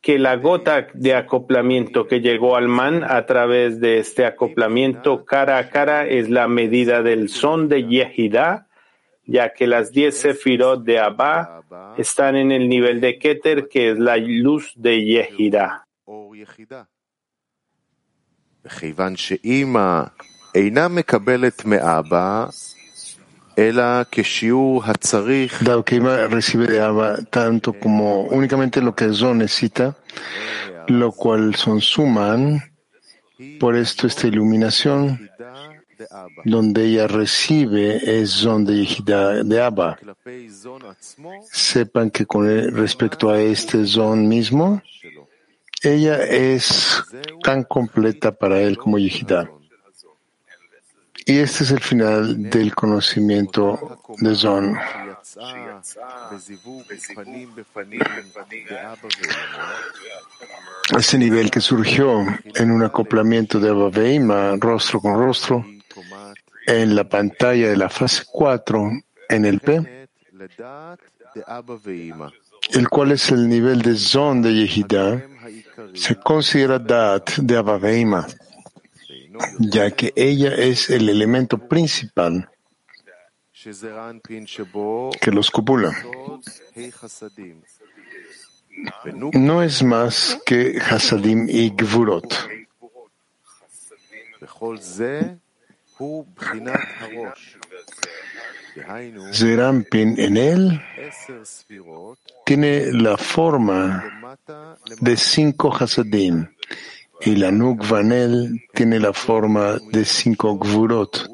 que 0.00 0.18
la 0.18 0.36
gota 0.36 0.88
de 0.94 1.14
acoplamiento 1.14 2.06
que 2.06 2.20
llegó 2.20 2.56
al 2.56 2.68
man 2.68 3.04
a 3.04 3.26
través 3.26 3.80
de 3.80 3.98
este 3.98 4.24
acoplamiento 4.24 5.24
cara 5.24 5.58
a 5.58 5.70
cara 5.70 6.06
es 6.06 6.28
la 6.30 6.48
medida 6.48 7.02
del 7.02 7.28
son 7.28 7.68
de 7.68 7.84
Yehidá 7.84 8.67
ya 9.28 9.52
que 9.52 9.66
las 9.66 9.92
diez 9.92 10.16
sefirot 10.16 10.82
de 10.84 10.98
Abba 10.98 11.62
están 11.98 12.34
en 12.34 12.50
el 12.50 12.68
nivel 12.68 13.00
de 13.00 13.18
Keter, 13.18 13.68
que 13.68 13.90
es 13.90 13.98
la 13.98 14.16
luz 14.16 14.72
de 14.74 15.04
Yehida. 15.04 15.86
Dado 25.60 25.84
que 25.84 25.96
Ima 25.96 26.26
recibe 26.28 26.66
de 26.66 26.80
Abba 26.80 27.18
tanto 27.24 27.74
como 27.74 28.22
únicamente 28.22 28.80
lo 28.80 28.94
que 28.94 29.12
Zon 29.12 29.38
necesita, 29.38 29.96
lo 30.86 31.12
cual 31.12 31.54
son 31.54 31.80
suman, 31.80 32.62
por 33.60 33.76
esto 33.76 34.06
esta 34.06 34.26
iluminación 34.26 35.28
donde 36.44 36.86
ella 36.86 37.06
recibe 37.06 38.20
es 38.20 38.42
donde 38.42 38.74
Yehida 38.74 39.42
de 39.44 39.62
Abba. 39.62 39.98
Sepan 41.50 42.10
que 42.10 42.26
con 42.26 42.46
respecto 42.74 43.30
a 43.30 43.40
este 43.40 43.86
Zon 43.86 44.28
mismo, 44.28 44.82
ella 45.82 46.24
es 46.24 47.02
tan 47.42 47.64
completa 47.64 48.32
para 48.32 48.60
él 48.60 48.76
como 48.76 48.98
Yehida. 48.98 49.50
Y 51.24 51.38
este 51.40 51.64
es 51.64 51.70
el 51.72 51.80
final 51.80 52.48
del 52.48 52.74
conocimiento 52.74 54.00
de 54.18 54.34
Zon. 54.34 54.78
Ese 60.96 61.18
nivel 61.18 61.50
que 61.50 61.60
surgió 61.60 62.24
en 62.54 62.70
un 62.70 62.82
acoplamiento 62.82 63.60
de 63.60 63.68
Abba 63.68 63.90
Veima, 63.90 64.56
rostro 64.58 65.00
con 65.00 65.18
rostro, 65.18 65.66
en 66.68 66.94
la 66.94 67.08
pantalla 67.08 67.70
de 67.70 67.76
la 67.76 67.88
fase 67.88 68.24
4, 68.30 68.90
en 69.30 69.44
el 69.46 69.60
P, 69.60 70.06
el 72.72 72.88
cual 72.90 73.12
es 73.12 73.30
el 73.30 73.48
nivel 73.48 73.80
de 73.80 73.96
Zon 73.96 74.42
de 74.42 74.52
Yehidá, 74.52 75.22
se 75.94 76.16
considera 76.16 76.78
Da'at 76.78 77.38
de 77.38 77.56
Abaveima, 77.56 78.26
ya 79.58 79.90
que 79.92 80.12
ella 80.14 80.54
es 80.54 80.90
el 80.90 81.08
elemento 81.08 81.56
principal 81.56 82.50
que 85.20 85.32
los 85.32 85.50
copula. 85.50 85.96
No 89.32 89.62
es 89.62 89.82
más 89.82 90.38
que 90.44 90.78
Hasadim 90.78 91.48
y 91.48 91.70
Gvurot. 91.70 92.28
Zerampin 99.32 100.14
en 100.18 100.36
él 100.36 100.80
tiene 102.44 102.92
la 102.92 103.16
forma 103.16 104.04
de 105.00 105.16
cinco 105.16 105.74
hasadim 105.74 106.46
y 107.20 107.36
la 107.36 107.50
nukva 107.50 108.00
en 108.00 108.12
él 108.12 108.64
tiene 108.74 109.00
la 109.00 109.12
forma 109.12 109.78
de 109.90 110.04
cinco 110.04 110.56
gvurot. 110.56 111.28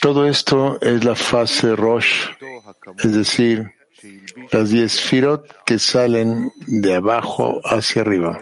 Todo 0.00 0.26
esto 0.26 0.78
es 0.80 1.04
la 1.04 1.14
fase 1.14 1.74
Rosh, 1.74 2.28
es 3.02 3.14
decir, 3.14 3.72
las 4.52 4.70
diez 4.70 5.00
firot 5.00 5.64
que 5.64 5.78
salen 5.78 6.52
de 6.66 6.94
abajo 6.94 7.60
hacia 7.64 8.02
arriba. 8.02 8.38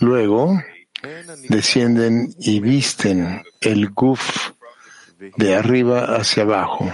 Luego, 0.00 0.60
descienden 1.48 2.34
y 2.38 2.60
visten 2.60 3.42
el 3.60 3.90
guf 3.90 4.52
de 5.36 5.54
arriba 5.54 6.16
hacia 6.16 6.42
abajo, 6.42 6.90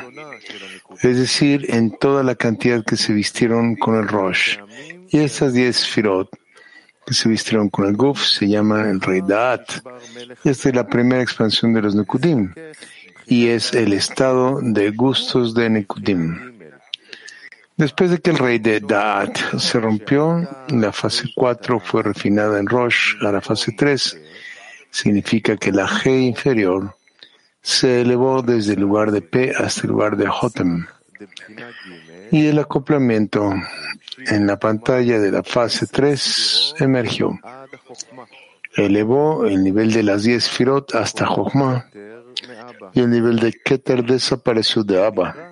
es 1.02 1.18
decir, 1.18 1.66
en 1.68 1.96
toda 1.98 2.22
la 2.22 2.34
cantidad 2.34 2.84
que 2.84 2.96
se 2.96 3.12
vistieron 3.12 3.76
con 3.76 3.96
el 3.96 4.08
Rosh. 4.08 4.58
Y 5.08 5.18
estas 5.18 5.52
diez 5.52 5.86
firot 5.86 6.28
que 7.06 7.14
se 7.14 7.28
vistieron 7.28 7.68
con 7.70 7.86
el 7.86 7.96
guf 7.96 8.22
se 8.24 8.48
llaman 8.48 8.88
el 8.88 9.00
Reidat. 9.00 9.62
Esta 10.44 10.68
es 10.68 10.74
la 10.74 10.86
primera 10.86 11.22
expansión 11.22 11.74
de 11.74 11.82
los 11.82 11.94
Nekudim 11.94 12.52
y 13.26 13.48
es 13.48 13.72
el 13.74 13.92
estado 13.92 14.60
de 14.62 14.90
gustos 14.90 15.54
de 15.54 15.70
Nekudim. 15.70 16.49
Después 17.80 18.10
de 18.10 18.18
que 18.18 18.28
el 18.28 18.36
rey 18.36 18.58
de 18.58 18.78
Daat 18.80 19.38
se 19.58 19.80
rompió, 19.80 20.46
la 20.68 20.92
fase 20.92 21.30
4 21.34 21.80
fue 21.80 22.02
refinada 22.02 22.58
en 22.60 22.66
Rosh 22.66 23.14
a 23.22 23.32
la 23.32 23.40
fase 23.40 23.72
3. 23.72 24.20
Significa 24.90 25.56
que 25.56 25.72
la 25.72 25.88
G 25.88 26.20
inferior 26.20 26.94
se 27.62 28.02
elevó 28.02 28.42
desde 28.42 28.74
el 28.74 28.80
lugar 28.80 29.12
de 29.12 29.22
P 29.22 29.54
hasta 29.56 29.80
el 29.84 29.92
lugar 29.92 30.18
de 30.18 30.28
Hotem. 30.28 30.84
Y 32.30 32.48
el 32.48 32.58
acoplamiento 32.58 33.50
en 34.26 34.46
la 34.46 34.58
pantalla 34.58 35.18
de 35.18 35.32
la 35.32 35.42
fase 35.42 35.86
3 35.86 36.74
emergió. 36.80 37.40
Elevó 38.76 39.46
el 39.46 39.64
nivel 39.64 39.90
de 39.90 40.02
las 40.02 40.24
10 40.24 40.50
Firot 40.50 40.94
hasta 40.94 41.24
Jochma 41.24 41.86
y 42.92 43.00
el 43.00 43.08
nivel 43.08 43.38
de 43.38 43.54
Keter 43.54 44.04
desapareció 44.04 44.84
de 44.84 45.02
Abba. 45.02 45.49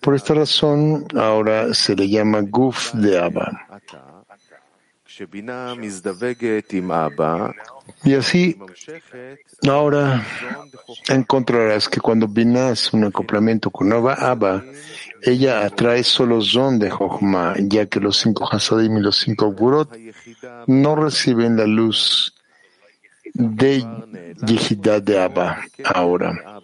Por 0.00 0.14
esta 0.14 0.34
razón, 0.34 1.06
ahora 1.16 1.74
se 1.74 1.96
le 1.96 2.08
llama 2.08 2.40
Guf 2.42 2.92
de 2.94 3.18
Abba. 3.18 3.66
Y 8.04 8.14
así, 8.14 8.56
ahora 9.68 10.24
encontrarás 11.08 11.88
que 11.88 12.00
cuando 12.00 12.26
Binás 12.26 12.92
un 12.92 13.04
acoplamiento 13.04 13.70
con 13.70 13.88
Nova 13.88 14.14
Abba, 14.14 14.64
ella 15.22 15.66
atrae 15.66 16.02
solo 16.04 16.40
Zon 16.40 16.78
de 16.78 16.90
Jochma, 16.90 17.54
ya 17.58 17.86
que 17.86 18.00
los 18.00 18.18
cinco 18.18 18.48
Hasadim 18.50 18.98
y 18.98 19.00
los 19.02 19.18
cinco 19.18 19.52
Burot 19.52 19.94
no 20.66 20.96
reciben 20.96 21.56
la 21.56 21.66
luz 21.66 22.34
de 23.34 23.84
Yehidá 24.46 25.00
de 25.00 25.20
Abba 25.20 25.62
ahora 25.84 26.62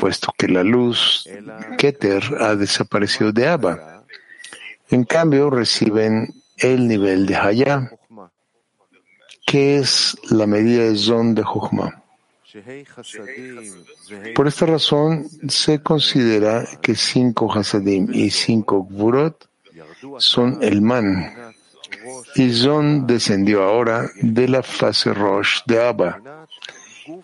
puesto 0.00 0.32
que 0.36 0.48
la 0.48 0.64
luz 0.64 1.28
Keter 1.76 2.22
ha 2.40 2.56
desaparecido 2.56 3.32
de 3.32 3.46
Abba. 3.46 4.04
En 4.88 5.04
cambio, 5.04 5.50
reciben 5.50 6.32
el 6.56 6.88
nivel 6.88 7.26
de 7.26 7.36
Hayá, 7.36 7.90
que 9.46 9.78
es 9.78 10.16
la 10.30 10.46
medida 10.46 10.84
de 10.84 10.96
Zon 10.96 11.34
de 11.34 11.42
Jochma. 11.42 12.02
Por 14.34 14.48
esta 14.48 14.66
razón, 14.66 15.28
se 15.48 15.82
considera 15.82 16.64
que 16.80 16.94
cinco 16.96 17.52
Hasadim 17.52 18.08
y 18.12 18.30
cinco 18.30 18.82
Gburot 18.82 19.48
son 20.18 20.58
el 20.62 20.80
Man, 20.80 21.54
y 22.34 22.50
Zon 22.50 23.06
descendió 23.06 23.62
ahora 23.62 24.10
de 24.22 24.48
la 24.48 24.62
fase 24.62 25.12
Rosh 25.12 25.60
de 25.66 25.82
Abba, 25.82 26.20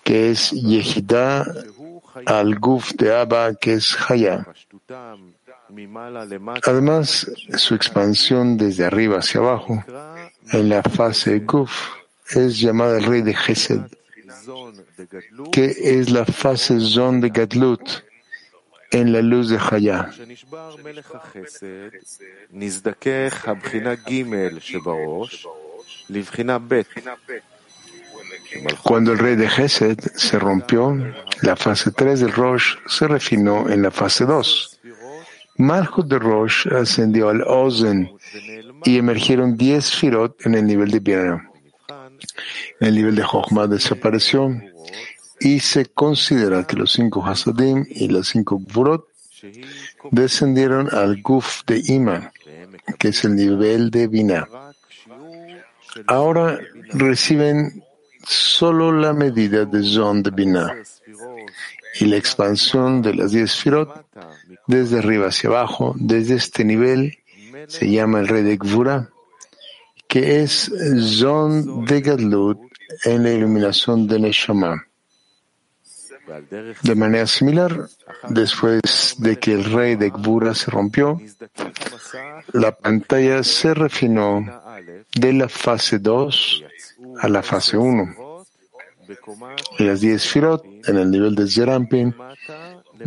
que 0.04 0.30
es 0.30 0.50
Yehidá 0.50 1.46
al 2.24 2.58
Guf 2.58 2.92
de 2.94 3.14
Abba, 3.14 3.54
que 3.54 3.74
es 3.74 3.96
Haya. 4.08 4.46
Además, 6.64 7.30
su 7.56 7.74
expansión 7.74 8.56
desde 8.56 8.84
arriba 8.84 9.18
hacia 9.18 9.40
abajo, 9.40 9.84
en 10.52 10.68
la 10.68 10.82
fase 10.82 11.40
Guf, 11.40 11.72
es 12.30 12.58
llamada 12.58 12.98
el 12.98 13.04
rey 13.04 13.22
de 13.22 13.34
Gesed, 13.34 13.80
que 15.52 15.66
es 15.66 16.10
la 16.10 16.24
fase 16.24 16.80
Zon 16.80 17.20
de 17.20 17.30
Gadlut, 17.30 18.04
en 18.90 19.12
la 19.12 19.20
luz 19.20 19.48
de 19.48 19.58
Hayá. 19.58 20.10
Cuando 28.82 29.12
el 29.12 29.18
rey 29.18 29.36
de 29.36 29.48
Gesed 29.48 29.98
se 30.16 30.38
rompió, 30.38 30.96
la 31.42 31.56
fase 31.56 31.90
3 31.90 32.20
del 32.20 32.32
Rosh 32.32 32.76
se 32.86 33.08
refinó 33.08 33.68
en 33.68 33.82
la 33.82 33.90
fase 33.90 34.24
2. 34.24 34.80
Malchut 35.58 36.06
de 36.06 36.18
Rosh 36.18 36.68
ascendió 36.68 37.28
al 37.28 37.42
Ozen 37.42 38.10
y 38.84 38.98
emergieron 38.98 39.56
10 39.56 39.90
Firot 39.90 40.46
en 40.46 40.54
el 40.54 40.66
nivel 40.66 40.90
de 40.90 41.00
Biana. 41.00 41.50
El 42.80 42.94
nivel 42.94 43.16
de 43.16 43.22
Jochma 43.22 43.66
desapareció 43.66 44.50
y 45.40 45.60
se 45.60 45.86
considera 45.86 46.66
que 46.66 46.76
los 46.76 46.92
cinco 46.92 47.24
Hasadim 47.24 47.86
y 47.88 48.08
los 48.08 48.28
cinco 48.28 48.58
Gvurot 48.58 49.06
descendieron 50.10 50.88
al 50.94 51.20
Guf 51.22 51.62
de 51.66 51.82
Ima, 51.86 52.32
que 52.98 53.08
es 53.08 53.24
el 53.24 53.36
nivel 53.36 53.90
de 53.90 54.08
Binah. 54.08 54.48
Ahora 56.06 56.58
reciben 56.92 57.82
solo 58.26 58.92
la 58.92 59.12
medida 59.12 59.64
de 59.64 59.82
Zon 59.82 60.22
de 60.22 60.30
Binah 60.30 60.76
y 62.00 62.06
la 62.06 62.16
expansión 62.16 63.00
de 63.02 63.14
las 63.14 63.32
10 63.32 63.54
Firot 63.54 64.06
desde 64.66 64.98
arriba 64.98 65.28
hacia 65.28 65.50
abajo, 65.50 65.94
desde 65.96 66.34
este 66.34 66.64
nivel, 66.64 67.18
se 67.68 67.90
llama 67.90 68.20
el 68.20 68.28
rey 68.28 68.42
de 68.42 68.56
Gvura, 68.56 69.10
que 70.08 70.42
es 70.42 70.70
Zon 71.00 71.84
de 71.84 72.00
Gadlut 72.00 72.58
en 73.04 73.22
la 73.22 73.32
iluminación 73.32 74.06
de 74.06 74.18
Neshama. 74.18 74.86
De 76.82 76.94
manera 76.96 77.26
similar, 77.26 77.88
después 78.28 79.14
de 79.18 79.38
que 79.38 79.52
el 79.52 79.64
rey 79.64 79.94
de 79.94 80.10
Gbura 80.10 80.54
se 80.54 80.70
rompió, 80.72 81.20
la 82.52 82.72
pantalla 82.72 83.44
se 83.44 83.74
refinó 83.74 84.44
de 85.14 85.32
la 85.32 85.48
fase 85.48 86.00
2 86.00 86.64
a 87.18 87.28
la 87.28 87.42
fase 87.42 87.76
1. 87.76 88.26
Y 89.78 89.84
las 89.84 90.00
10 90.00 90.26
firot 90.26 90.64
en 90.88 90.96
el 90.96 91.10
nivel 91.10 91.34
de 91.34 91.48
Zerampin 91.48 92.14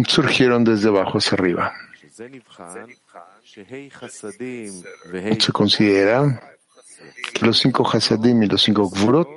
surgieron 0.07 0.63
desde 0.63 0.89
abajo 0.89 1.17
hacia 1.17 1.33
arriba. 1.33 1.73
Se 5.39 5.51
considera 5.51 6.41
que 7.33 7.45
los 7.45 7.57
cinco 7.59 7.89
Hasadim 7.89 8.43
y 8.43 8.47
los 8.47 8.61
cinco 8.63 8.89
Gvurot 8.89 9.27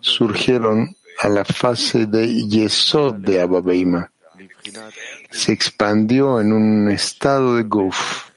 surgieron 0.00 0.94
a 1.20 1.28
la 1.28 1.44
fase 1.44 2.06
de 2.06 2.26
Yesod 2.48 3.16
de 3.16 3.40
Abba 3.40 3.62
Se 5.30 5.52
expandió 5.52 6.40
en 6.40 6.52
un 6.52 6.90
estado 6.90 7.56
de 7.56 7.64
Guf, 7.64 8.30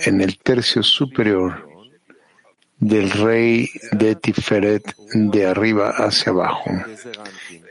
en 0.00 0.20
el 0.20 0.38
tercio 0.38 0.82
superior 0.82 1.67
del 2.78 3.10
rey 3.10 3.68
de 3.92 4.14
Tiferet 4.14 4.94
de 5.12 5.46
arriba 5.46 5.90
hacia 5.90 6.32
abajo. 6.32 6.70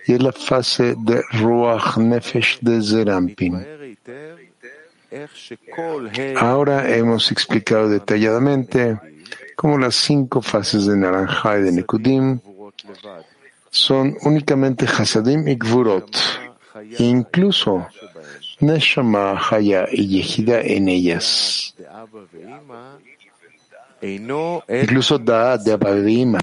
Y 0.06 0.14
es 0.14 0.22
la 0.22 0.32
fase 0.32 0.96
de 0.98 1.22
Ruach 1.34 1.98
Nefesh 1.98 2.60
de 2.62 2.82
Zerampin. 2.82 3.66
Ahora 6.36 6.96
hemos 6.96 7.32
explicado 7.32 7.90
detalladamente 7.90 9.00
cómo 9.56 9.78
las 9.78 9.96
cinco 9.96 10.42
fases 10.42 10.86
de 10.86 10.98
Naranja 10.98 11.60
y 11.60 11.64
de 11.64 11.72
Nekudim 11.72 12.40
son 13.70 14.18
únicamente 14.22 14.86
Hasadim 14.86 15.48
y 15.48 15.56
Gvurot, 15.56 16.18
e 16.98 17.04
incluso 17.04 17.88
Neshama, 18.60 19.40
Haya 19.50 19.88
y 19.92 20.08
Yehida 20.08 20.62
en 20.62 20.90
ellas. 20.90 21.76
Incluso 24.02 25.18
Da 25.18 25.58
de 25.58 25.74
Abadima 25.74 26.40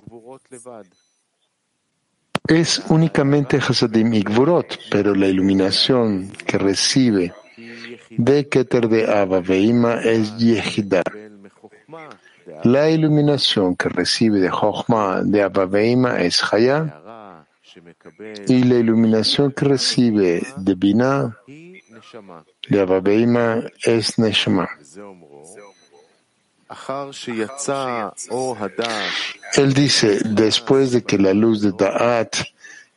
es 2.47 2.83
únicamente 2.89 3.57
Hasadim 3.57 4.13
y 4.13 4.25
pero 4.91 5.15
la 5.15 5.27
iluminación 5.27 6.31
que 6.47 6.59
recibe 6.59 7.33
de 8.11 8.49
Keter 8.49 8.89
de 8.89 9.11
Abba 9.11 9.39
es 10.03 10.37
Yehida. 10.37 11.03
La 12.65 12.91
iluminación 12.91 13.77
que 13.77 13.89
recibe 13.89 14.41
de 14.41 14.51
Jochma 14.51 15.23
de 15.23 15.43
Abba 15.43 16.21
es 16.21 16.43
Haya 16.53 17.01
y 18.47 18.65
la 18.65 18.75
iluminación 18.75 19.51
que 19.53 19.65
recibe 19.65 20.43
de 20.59 20.75
Binah 20.75 21.39
de 22.69 22.81
Abba 22.81 23.71
es 23.85 24.19
Neshama. 24.19 24.69
Él 29.57 29.73
dice, 29.73 30.21
después 30.25 30.93
de 30.93 31.03
que 31.03 31.19
la 31.19 31.33
luz 31.33 31.63
de 31.63 31.73
Da'at 31.73 32.37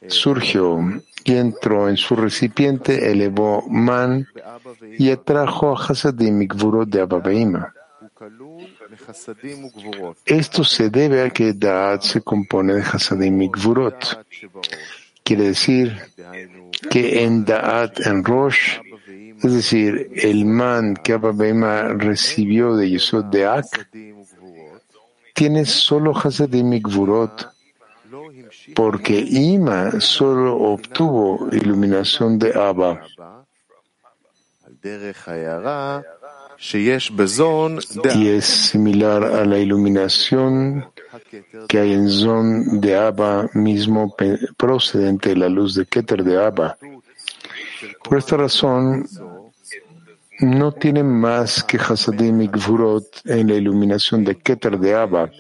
surgió 0.08 0.80
y 1.24 1.36
entró 1.36 1.90
en 1.90 1.98
su 1.98 2.16
recipiente, 2.16 3.12
elevó 3.12 3.64
Man 3.70 4.28
y 4.98 5.12
atrajo 5.12 5.76
a 5.76 5.84
Hasadim 5.84 6.42
y 6.42 6.48
de 6.88 7.02
Abba 7.02 7.22
esto 10.26 10.64
se 10.64 10.90
debe 10.90 11.22
a 11.22 11.30
que 11.30 11.54
Da'at 11.54 12.02
se 12.02 12.22
compone 12.22 12.74
de 12.74 12.82
Hasadim 12.82 13.42
y 13.42 13.52
Quiere 15.24 15.44
decir 15.44 15.96
que 16.90 17.24
en 17.24 17.46
Da'at, 17.46 18.00
en 18.06 18.24
Rosh, 18.24 18.80
es 19.44 19.54
decir, 19.54 20.10
el 20.16 20.46
man 20.46 20.96
que 20.96 21.14
Abba 21.14 21.94
recibió 21.94 22.76
de 22.76 22.90
Yesod 22.90 23.26
de 23.26 23.46
Ak, 23.46 23.90
tiene 25.34 25.66
solo 25.66 26.18
Hasadim 26.18 26.74
y 26.74 26.82
porque 28.74 29.20
Ima 29.20 30.00
solo 30.00 30.58
obtuvo 30.58 31.48
iluminación 31.52 32.40
de 32.40 32.54
Abba. 32.54 33.02
Y 38.16 38.28
es 38.28 38.46
similar 38.46 39.24
a 39.24 39.46
la 39.46 39.60
iluminación 39.60 40.86
que 41.68 41.80
hay 41.80 41.94
en 41.94 42.10
Zon 42.10 42.82
de 42.82 42.96
Abba 42.96 43.50
mismo 43.54 44.16
procedente 44.58 45.30
de 45.30 45.38
la 45.38 45.50
luz 45.50 45.76
de 45.76 45.86
Keter 45.86 46.24
de 46.24 46.44
Abba. 46.44 46.78
Por 48.04 48.18
esta 48.18 48.38
razón, 48.38 49.08
no 50.40 50.72
tiene 50.72 51.04
más 51.04 51.64
que 51.64 51.78
Hasadim 51.78 52.42
y 52.42 52.48
Gvurot 52.48 53.22
en 53.26 53.48
la 53.48 53.56
iluminación 53.56 54.24
de 54.24 54.36
Keter 54.38 54.78
de 54.80 54.96
Abba, 54.96 55.32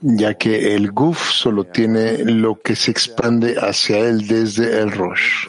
ya 0.00 0.34
que 0.34 0.74
el 0.74 0.90
Guf 0.92 1.30
solo 1.30 1.64
tiene 1.64 2.18
lo 2.24 2.58
que 2.60 2.74
se 2.74 2.90
expande 2.90 3.56
hacia 3.58 3.98
él 3.98 4.26
desde 4.26 4.80
el 4.80 4.90
Rosh. 4.92 5.48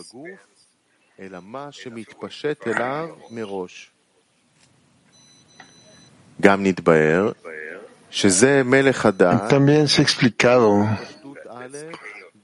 También 9.49 9.87
se 9.87 10.01
ha 10.01 10.03
explicado 10.03 10.87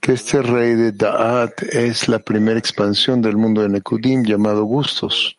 que 0.06 0.13
este 0.13 0.39
rey 0.44 0.76
de 0.76 0.91
Da'at 0.91 1.63
es 1.63 2.08
la 2.08 2.20
primera 2.20 2.60
expansión 2.60 3.24
del 3.24 3.38
mundo 3.38 3.63
de 3.63 3.70
Nekudim 3.70 4.24
llamado 4.24 4.63
Gustos, 4.65 5.36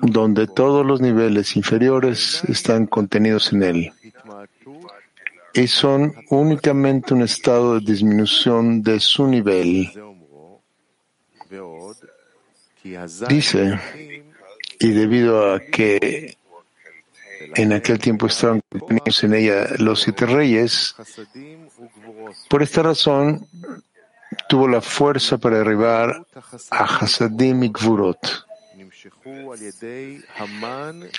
donde 0.00 0.46
todos 0.46 0.86
los 0.86 1.00
niveles 1.00 1.56
inferiores 1.56 2.44
están 2.44 2.86
contenidos 2.86 3.52
en 3.52 3.62
él 3.64 3.92
y 5.54 5.66
son 5.66 6.14
únicamente 6.28 7.14
un 7.14 7.22
estado 7.22 7.80
de 7.80 7.92
disminución 7.92 8.80
de 8.80 9.00
su 9.00 9.26
nivel. 9.26 9.90
Dice, 13.28 13.80
y 14.78 14.88
debido 14.92 15.52
a 15.52 15.58
que 15.58 16.36
en 17.54 17.72
aquel 17.72 17.98
tiempo 17.98 18.26
estaban 18.26 18.60
contenidos 18.68 19.24
en 19.24 19.34
ella 19.34 19.66
los 19.78 20.02
siete 20.02 20.26
reyes, 20.26 20.94
por 22.48 22.62
esta 22.62 22.82
razón 22.82 23.46
tuvo 24.48 24.68
la 24.68 24.80
fuerza 24.80 25.38
para 25.38 25.58
derribar 25.58 26.24
a 26.70 26.84
Hasadim 26.84 27.64
y. 27.64 27.72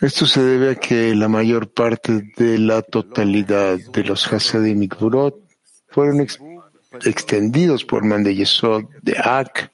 Esto 0.02 0.26
se 0.26 0.44
debe 0.44 0.72
a 0.72 0.76
que 0.76 1.16
la 1.16 1.28
mayor 1.28 1.70
parte 1.70 2.34
de 2.38 2.58
la 2.58 2.82
totalidad 2.82 3.78
de 3.78 4.04
los 4.04 4.32
Hasadim 4.32 4.84
y 4.84 4.90
fueron 5.90 6.28
extendidos 7.06 7.86
por 7.86 8.04
Man 8.04 8.24
de 8.24 8.36
de 9.02 9.18
Ak, 9.18 9.72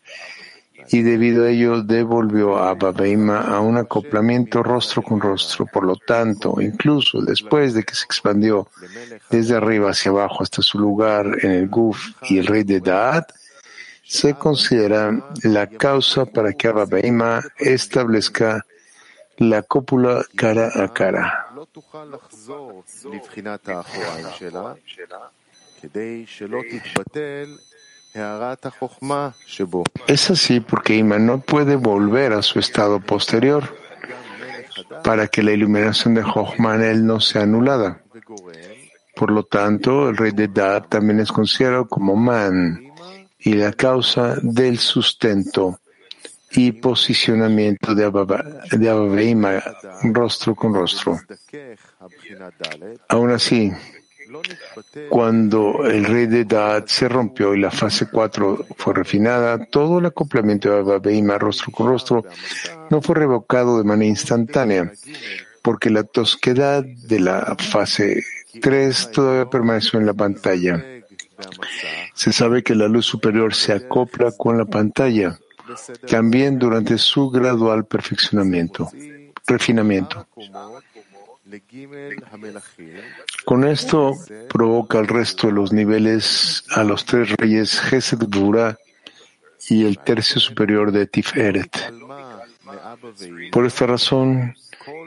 y 0.90 1.02
debido 1.02 1.46
a 1.46 1.50
ello 1.50 1.82
devolvió 1.82 2.58
a 2.58 2.74
Babeima 2.74 3.42
a 3.42 3.60
un 3.60 3.78
acoplamiento 3.78 4.64
rostro 4.64 5.02
con 5.02 5.20
rostro. 5.20 5.66
Por 5.66 5.86
lo 5.86 5.96
tanto, 5.96 6.62
incluso 6.62 7.22
después 7.22 7.74
de 7.74 7.84
que 7.84 7.96
se 7.96 8.06
expandió 8.06 8.68
desde 9.30 9.56
arriba 9.56 9.92
hacia 9.92 10.12
abajo 10.12 10.44
hasta 10.44 10.62
su 10.62 10.80
lugar 10.80 11.26
en 11.42 11.52
el 11.52 11.68
Guf 11.68 12.12
y 12.30 12.38
el 12.38 12.48
rey 12.48 12.64
de 12.64 12.80
Daat, 12.80 13.32
se 14.04 14.36
considera 14.36 15.12
la 15.44 15.68
causa 15.68 16.26
para 16.26 16.54
que 16.54 16.70
Abba 16.70 17.44
establezca 17.58 18.66
la 19.38 19.62
cópula 19.64 20.26
cara 20.36 20.72
a 20.74 20.94
cara. 20.94 21.48
Es 30.08 30.30
así 30.32 30.60
porque 30.60 30.96
Ima 30.96 31.20
no 31.20 31.40
puede 31.40 31.76
volver 31.76 32.34
a 32.34 32.42
su 32.42 32.60
estado 32.60 33.00
posterior 33.00 33.64
para 35.04 35.28
que 35.28 35.44
la 35.44 35.52
iluminación 35.52 36.16
de 36.16 36.24
Jochma 36.24 36.76
en 36.76 36.84
él 36.84 37.06
no 37.06 37.20
sea 37.20 37.44
anulada. 37.44 38.02
Por 39.16 39.32
lo 39.32 39.44
tanto, 39.44 40.10
el 40.10 40.18
rey 40.18 40.32
de 40.32 40.48
Dad 40.48 40.84
también 40.90 41.20
es 41.20 41.32
considerado 41.32 41.88
como 41.88 42.16
man 42.16 42.92
y 43.40 43.54
la 43.54 43.74
causa 43.74 44.36
del 44.42 44.78
sustento 44.78 45.80
y 46.52 46.72
posicionamiento 46.72 47.94
de 47.94 48.06
Abba, 48.06 48.44
rostro 50.04 50.56
con 50.56 50.74
rostro. 50.74 51.20
Aún 53.10 53.32
así, 53.32 53.72
cuando 55.10 55.86
el 55.86 56.06
rey 56.06 56.28
de 56.28 56.46
Dad 56.46 56.86
se 56.88 57.08
rompió 57.08 57.54
y 57.54 57.60
la 57.60 57.72
fase 57.72 58.08
4 58.10 58.66
fue 58.78 58.94
refinada, 58.94 59.66
todo 59.66 60.00
el 60.00 60.06
acoplamiento 60.08 60.70
de 60.70 60.80
Abba 60.80 61.38
rostro 61.38 61.72
con 61.72 61.88
rostro 61.88 62.26
no 62.90 63.02
fue 63.02 63.16
revocado 63.16 63.78
de 63.78 63.84
manera 63.84 64.10
instantánea, 64.10 64.92
porque 65.62 65.90
la 65.90 66.04
tosquedad 66.04 66.84
de 66.84 67.20
la 67.20 67.56
fase 67.58 68.24
3 68.62 69.12
todavía 69.12 69.50
permaneció 69.50 70.00
en 70.00 70.06
la 70.06 70.14
pantalla. 70.14 70.84
Se 72.14 72.34
sabe 72.34 72.64
que 72.64 72.76
la 72.76 72.88
luz 72.88 73.06
superior 73.06 73.54
se 73.54 73.74
acopla 73.74 74.32
con 74.32 74.58
la 74.58 74.66
pantalla, 74.66 75.38
también 76.08 76.58
durante 76.58 76.98
su 76.98 77.30
gradual 77.30 77.86
perfeccionamiento, 77.86 78.90
refinamiento. 79.46 80.26
Con 83.46 83.64
esto 83.66 84.14
provoca 84.50 85.00
el 85.00 85.08
resto 85.08 85.48
de 85.48 85.54
los 85.54 85.72
niveles 85.72 86.64
a 86.72 86.84
los 86.84 87.06
tres 87.06 87.32
reyes 87.38 87.80
Gesed 87.80 88.20
Gvura 88.28 88.78
y 89.70 89.86
el 89.86 90.00
tercio 90.00 90.40
superior 90.40 90.92
de 90.92 91.08
Tiferet. 91.08 91.94
Por 93.52 93.66
esta 93.66 93.86
razón, 93.86 94.56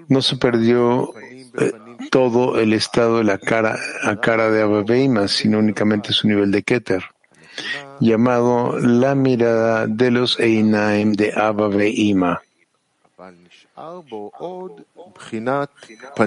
no 0.08 0.22
se 0.22 0.36
perdió 0.36 1.12
eh, 1.58 1.72
todo 2.10 2.58
el 2.58 2.72
estado 2.72 3.18
de 3.18 3.24
la 3.24 3.38
cara 3.38 3.78
a 4.02 4.16
cara 4.16 4.50
de 4.50 4.62
Abba 4.62 5.28
sino 5.28 5.58
únicamente 5.58 6.12
su 6.12 6.28
nivel 6.28 6.50
de 6.50 6.62
Keter, 6.62 7.04
llamado 8.00 8.78
la 8.78 9.14
mirada 9.14 9.86
de 9.86 10.10
los 10.10 10.38
Einaim 10.40 11.12
de 11.12 11.32
Abba 11.34 11.68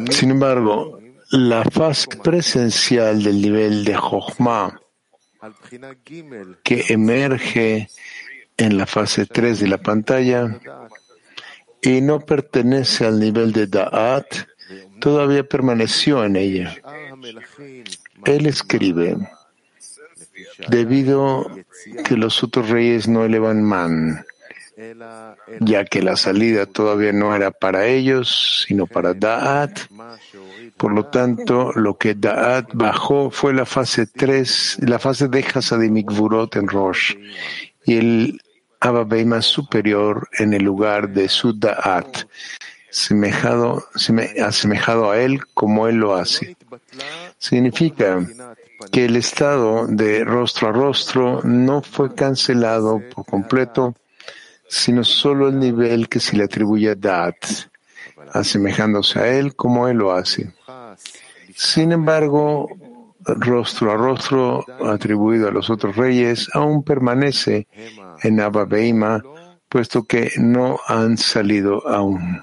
sin 0.09 0.31
embargo, 0.31 0.99
la 1.31 1.63
fase 1.63 2.07
presencial 2.23 3.23
del 3.23 3.41
nivel 3.41 3.85
de 3.85 3.95
Jochma 3.95 4.79
que 6.63 6.85
emerge 6.89 7.89
en 8.57 8.77
la 8.77 8.85
fase 8.85 9.25
3 9.25 9.59
de 9.59 9.67
la 9.67 9.77
pantalla 9.77 10.59
y 11.81 12.01
no 12.01 12.19
pertenece 12.21 13.05
al 13.05 13.19
nivel 13.19 13.51
de 13.51 13.67
Da'at, 13.67 14.47
todavía 14.99 15.43
permaneció 15.43 16.23
en 16.23 16.37
ella. 16.37 16.75
Él 18.25 18.45
escribe, 18.45 19.17
debido 20.69 21.49
que 22.05 22.15
los 22.15 22.41
otros 22.43 22.69
reyes 22.69 23.07
no 23.07 23.25
elevan 23.25 23.63
man, 23.63 24.25
ya 25.59 25.85
que 25.85 26.01
la 26.01 26.15
salida 26.15 26.65
todavía 26.65 27.13
no 27.13 27.35
era 27.35 27.51
para 27.51 27.85
ellos, 27.85 28.65
sino 28.67 28.87
para 28.87 29.13
Da'at. 29.13 29.79
Por 30.77 30.93
lo 30.93 31.05
tanto, 31.07 31.71
lo 31.73 31.97
que 31.97 32.15
Da'at 32.15 32.69
bajó 32.73 33.29
fue 33.29 33.53
la 33.53 33.65
fase 33.65 34.07
3, 34.07 34.79
la 34.81 34.99
fase 34.99 35.27
de 35.27 35.45
Hasadim 35.53 35.97
en 35.97 36.67
Rosh, 36.67 37.15
y 37.85 37.97
el 37.97 38.41
Abba 38.79 39.41
superior 39.41 40.27
en 40.37 40.53
el 40.53 40.63
lugar 40.63 41.09
de 41.09 41.29
su 41.29 41.53
Da'at, 41.53 42.25
semejado, 42.89 43.85
asemejado 44.43 45.11
a 45.11 45.19
él 45.19 45.41
como 45.53 45.87
él 45.87 45.95
lo 45.97 46.15
hace. 46.15 46.57
Significa 47.37 48.25
que 48.91 49.05
el 49.05 49.15
estado 49.15 49.87
de 49.87 50.23
rostro 50.23 50.69
a 50.69 50.71
rostro 50.71 51.41
no 51.43 51.81
fue 51.81 52.13
cancelado 52.13 53.01
por 53.13 53.25
completo 53.25 53.95
sino 54.73 55.03
solo 55.03 55.49
el 55.49 55.59
nivel 55.59 56.09
que 56.09 56.19
se 56.19 56.35
le 56.35 56.45
atribuye 56.45 56.89
a 56.89 56.95
Dat, 56.95 57.35
asemejándose 58.33 59.19
a 59.19 59.27
él 59.27 59.55
como 59.55 59.87
él 59.87 59.97
lo 59.97 60.11
hace. 60.11 60.51
Sin 61.55 61.91
embargo, 61.91 62.69
rostro 63.23 63.91
a 63.91 63.95
rostro 63.95 64.65
atribuido 64.83 65.47
a 65.47 65.51
los 65.51 65.69
otros 65.69 65.95
reyes 65.95 66.49
aún 66.53 66.83
permanece 66.83 67.67
en 68.23 68.41
Abba 68.41 68.65
Beima, 68.65 69.21
puesto 69.69 70.05
que 70.05 70.31
no 70.37 70.79
han 70.87 71.17
salido 71.17 71.87
aún. 71.87 72.41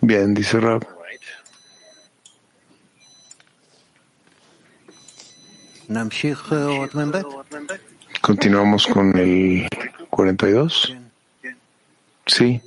Bien, 0.00 0.32
dice 0.32 0.60
Rab. 0.60 0.93
Continuamos 8.20 8.86
con 8.86 9.16
el 9.18 9.68
42. 10.10 10.96
Sí. 12.26 12.60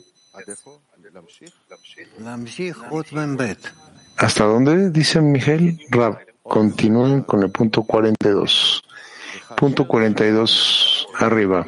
¿Hasta 4.18 4.44
dónde? 4.44 4.90
Dice 4.92 5.22
Miguel 5.22 5.80
Rab. 5.90 6.20
Continúen 6.44 7.24
con 7.24 7.44
el 7.44 7.52
punto 7.52 7.84
42. 7.84 8.84
Punto 9.56 9.88
42 9.88 11.08
arriba. 11.20 11.66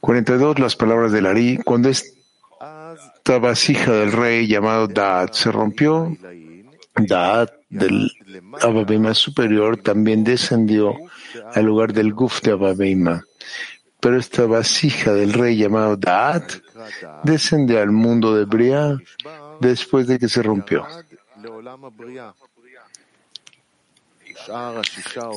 42, 0.00 0.58
las 0.60 0.76
palabras 0.76 1.12
del 1.12 1.26
Ari. 1.26 1.58
Cuando 1.64 1.88
esta 1.88 3.38
vasija 3.38 3.92
del 3.92 4.12
rey 4.12 4.46
llamado 4.46 4.86
Daat 4.86 5.34
se 5.34 5.50
rompió, 5.50 6.16
Daat 6.94 7.55
del 7.68 8.10
Ababima 8.60 9.14
superior 9.14 9.76
también 9.76 10.24
descendió 10.24 10.94
al 11.54 11.64
lugar 11.64 11.92
del 11.92 12.12
Guf 12.12 12.40
de 12.42 12.52
Ababima. 12.52 13.24
Pero 14.00 14.18
esta 14.18 14.46
vasija 14.46 15.12
del 15.12 15.32
rey 15.32 15.56
llamado 15.56 15.96
Daat 15.96 16.52
descendió 17.24 17.80
al 17.80 17.90
mundo 17.90 18.34
de 18.34 18.44
Bria 18.44 18.96
después 19.60 20.06
de 20.06 20.18
que 20.18 20.28
se 20.28 20.42
rompió. 20.42 20.86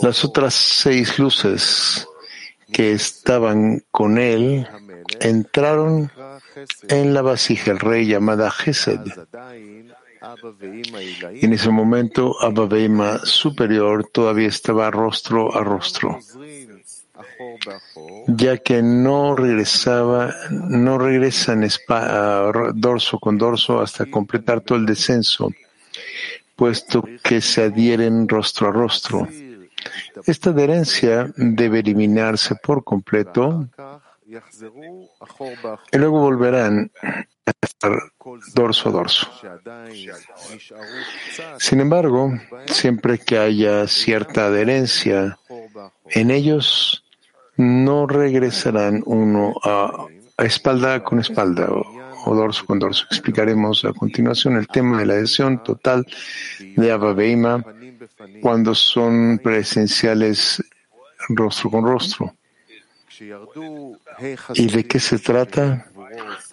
Las 0.03 0.25
otras 0.25 0.53
seis 0.53 1.17
luces 1.17 2.07
que 2.71 2.91
estaban 2.91 3.83
con 3.91 4.17
él 4.17 4.67
entraron 5.19 6.11
en 6.87 7.13
la 7.13 7.21
vasija 7.21 7.71
del 7.71 7.79
rey 7.79 8.05
llamada 8.05 8.51
Gesed 8.51 8.99
en 10.21 11.53
ese 11.53 11.69
momento, 11.69 12.35
Abba 12.41 12.65
Veima 12.65 13.19
superior 13.19 14.07
todavía 14.11 14.47
estaba 14.47 14.91
rostro 14.91 15.55
a 15.55 15.63
rostro, 15.63 16.19
ya 18.27 18.57
que 18.57 18.81
no 18.81 19.35
regresaba, 19.35 20.33
no 20.49 20.97
regresan 20.97 21.67
dorso 22.75 23.19
con 23.19 23.37
dorso 23.37 23.79
hasta 23.79 24.05
completar 24.05 24.61
todo 24.61 24.77
el 24.77 24.85
descenso, 24.85 25.51
puesto 26.55 27.03
que 27.23 27.39
se 27.41 27.63
adhieren 27.63 28.27
rostro 28.27 28.67
a 28.67 28.71
rostro. 28.71 29.27
Esta 30.25 30.49
adherencia 30.49 31.31
debe 31.37 31.79
eliminarse 31.79 32.55
por 32.55 32.83
completo 32.83 33.69
y 35.91 35.97
luego 35.97 36.19
volverán 36.19 36.91
a 37.01 37.51
estar 37.61 37.91
dorso 38.53 38.89
a 38.89 38.91
dorso. 38.91 39.27
Sin 41.59 41.79
embargo, 41.79 42.31
siempre 42.67 43.17
que 43.19 43.37
haya 43.37 43.87
cierta 43.87 44.47
adherencia 44.47 45.37
en 46.09 46.31
ellos, 46.31 47.03
no 47.57 48.07
regresarán 48.07 49.03
uno 49.05 49.55
a, 49.63 50.07
espalda 50.37 51.03
con 51.03 51.19
espalda 51.19 51.67
o, 51.69 52.35
dorso 52.35 52.65
con 52.65 52.79
dorso. 52.79 53.05
Explicaremos 53.11 53.83
a 53.85 53.93
continuación 53.93 54.55
el 54.57 54.67
tema 54.67 54.99
de 54.99 55.05
la 55.05 55.13
adhesión 55.13 55.63
total 55.63 56.05
de 56.59 56.91
Abba 56.91 57.63
cuando 58.41 58.73
son 58.75 59.39
presenciales 59.43 60.63
rostro 61.29 61.69
con 61.69 61.83
rostro. 61.83 62.33
¿Y 64.53 64.67
de 64.67 64.87
qué 64.87 64.99
se 64.99 65.19
trata? 65.19 65.85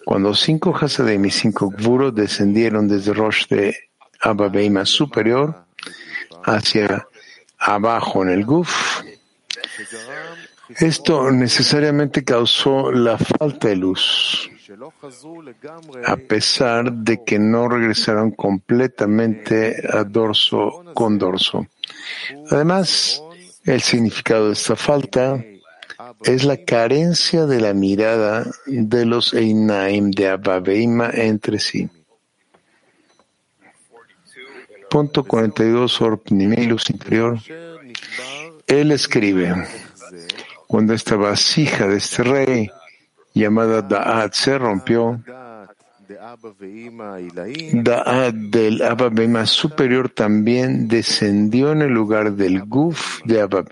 Cuando 0.05 0.33
cinco 0.33 0.75
Hasadim 0.75 1.25
y 1.25 1.31
cinco 1.31 1.69
Gvuro 1.69 2.11
descendieron 2.11 2.87
desde 2.87 3.13
Rosh 3.13 3.47
de 3.47 3.75
Abba 4.21 4.85
superior 4.85 5.65
hacia 6.43 7.07
abajo 7.57 8.23
en 8.23 8.29
el 8.29 8.45
Guf, 8.45 9.01
esto 10.79 11.31
necesariamente 11.31 12.23
causó 12.23 12.91
la 12.91 13.17
falta 13.17 13.69
de 13.69 13.75
luz, 13.77 14.49
a 16.05 16.17
pesar 16.17 16.91
de 16.91 17.23
que 17.23 17.39
no 17.39 17.69
regresaron 17.69 18.31
completamente 18.31 19.81
a 19.89 20.03
dorso 20.03 20.83
con 20.93 21.17
dorso. 21.17 21.67
Además, 22.51 23.21
el 23.63 23.81
significado 23.81 24.47
de 24.47 24.53
esta 24.53 24.75
falta 24.75 25.43
es 26.23 26.43
la 26.43 26.57
carencia 26.57 27.45
de 27.45 27.61
la 27.61 27.73
mirada 27.73 28.45
de 28.65 29.05
los 29.05 29.33
Einaim 29.33 30.11
de 30.11 30.29
Abba 30.29 30.61
entre 31.13 31.59
sí. 31.59 31.89
Punto 34.89 35.23
42, 35.23 36.01
Orpnimilus 36.01 36.89
interior. 36.89 37.37
Él 38.65 38.91
escribe, 38.91 39.53
cuando 40.65 40.93
esta 40.93 41.15
vasija 41.15 41.87
de 41.87 41.97
este 41.97 42.23
rey, 42.23 42.69
llamada 43.33 43.81
Da'at, 43.81 44.33
se 44.33 44.57
rompió, 44.57 45.21
Da'at 47.73 48.33
del 48.33 48.81
Abba 48.81 49.45
superior 49.45 50.09
también 50.09 50.87
descendió 50.87 51.73
en 51.73 51.81
el 51.81 51.91
lugar 51.91 52.33
del 52.33 52.63
Guf 52.63 53.21
de 53.25 53.41
Abba 53.41 53.63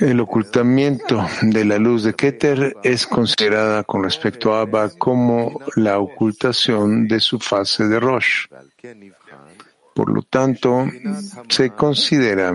El 0.00 0.20
ocultamiento 0.20 1.26
de 1.42 1.64
la 1.64 1.78
luz 1.78 2.04
de 2.04 2.14
Keter 2.14 2.76
es 2.82 3.06
considerada 3.06 3.84
con 3.84 4.02
respecto 4.02 4.54
a 4.54 4.62
Abba 4.62 4.90
como 4.90 5.60
la 5.76 5.98
ocultación 5.98 7.06
de 7.08 7.20
su 7.20 7.38
fase 7.38 7.88
de 7.88 8.00
Rosh. 8.00 8.46
Por 9.94 10.10
lo 10.10 10.22
tanto, 10.22 10.86
se 11.48 11.70
considera 11.70 12.54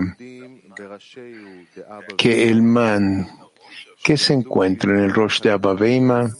que 2.16 2.48
el 2.48 2.62
man 2.62 3.28
que 4.02 4.16
se 4.16 4.32
encuentra 4.32 4.90
en 4.90 5.04
el 5.04 5.14
Rosh 5.14 5.40
de 5.42 5.52
Abba 5.52 5.74
Veima, 5.74 6.30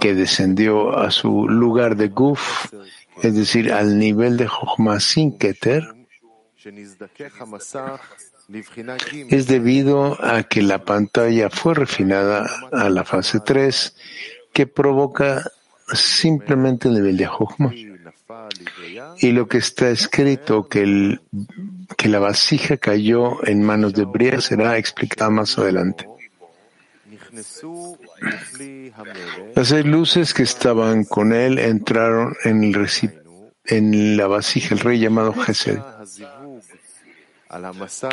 que 0.00 0.14
descendió 0.14 0.96
a 0.96 1.10
su 1.10 1.48
lugar 1.48 1.96
de 1.96 2.08
Guf, 2.08 2.72
es 3.22 3.34
decir, 3.34 3.72
al 3.72 3.98
nivel 3.98 4.36
de 4.36 4.46
Jochma 4.46 5.00
sin 5.00 5.38
Keter, 5.38 5.95
es 9.30 9.46
debido 9.46 10.24
a 10.24 10.42
que 10.44 10.62
la 10.62 10.84
pantalla 10.84 11.50
fue 11.50 11.74
refinada 11.74 12.46
a 12.72 12.88
la 12.88 13.04
fase 13.04 13.40
3, 13.40 13.96
que 14.52 14.66
provoca 14.66 15.50
simplemente 15.92 16.88
el 16.88 16.94
nivel 16.94 17.16
de 17.16 17.26
Jochma. 17.26 17.72
Y 19.18 19.32
lo 19.32 19.48
que 19.48 19.58
está 19.58 19.90
escrito 19.90 20.68
que, 20.68 20.82
el, 20.82 21.20
que 21.96 22.08
la 22.08 22.18
vasija 22.18 22.76
cayó 22.76 23.44
en 23.46 23.62
manos 23.62 23.94
de 23.94 24.04
Bria 24.04 24.40
será 24.40 24.78
explicado 24.78 25.30
más 25.30 25.58
adelante. 25.58 26.06
Las 29.54 29.68
seis 29.68 29.84
luces 29.84 30.34
que 30.34 30.42
estaban 30.42 31.04
con 31.04 31.32
él 31.32 31.58
entraron 31.58 32.34
en, 32.44 32.64
el 32.64 32.74
en 33.68 34.16
la 34.16 34.26
vasija, 34.26 34.74
el 34.74 34.80
rey 34.80 34.98
llamado 34.98 35.32
Gesed. 35.32 35.78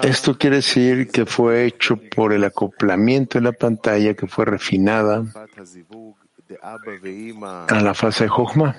Esto 0.03 0.37
quiere 0.37 0.57
decir 0.57 1.07
que 1.09 1.25
fue 1.25 1.65
hecho 1.65 1.97
por 1.97 2.33
el 2.33 2.43
acoplamiento 2.43 3.39
de 3.39 3.45
la 3.45 3.51
pantalla 3.51 4.13
que 4.13 4.27
fue 4.27 4.45
refinada 4.45 5.23
a 6.61 7.81
la 7.81 7.93
fase 7.93 8.25
de 8.25 8.29
Jochma 8.29 8.75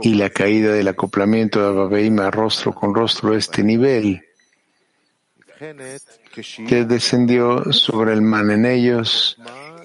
y 0.00 0.14
la 0.14 0.30
caída 0.30 0.72
del 0.72 0.88
acoplamiento 0.88 1.60
de 1.60 1.68
Ababeima 1.68 2.30
rostro 2.30 2.72
con 2.72 2.94
rostro 2.94 3.32
a 3.32 3.38
este 3.38 3.62
nivel 3.64 4.22
que 6.68 6.84
descendió 6.84 7.72
sobre 7.72 8.12
el 8.12 8.22
man 8.22 8.50
en 8.50 8.66
ellos 8.66 9.38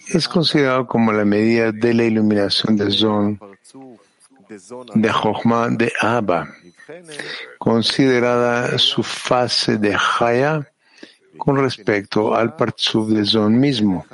es 0.08 0.28
considerado 0.28 0.88
como 0.88 1.12
la 1.12 1.26
medida 1.26 1.72
de 1.72 1.94
la 1.94 2.04
iluminación 2.04 2.78
de 2.78 2.92
Zon, 2.92 3.40
de 4.50 5.10
Jochma 5.10 5.70
de 5.70 5.92
Abba, 6.00 6.48
considerada 7.58 8.78
su 8.78 9.04
fase 9.04 9.78
de 9.78 9.96
Haya 9.96 10.68
con 11.38 11.58
respecto 11.58 12.36
al 12.36 12.56
Partzuf 12.56 13.10
de 13.10 13.26
Zon 13.26 13.60
mismo, 13.60 14.06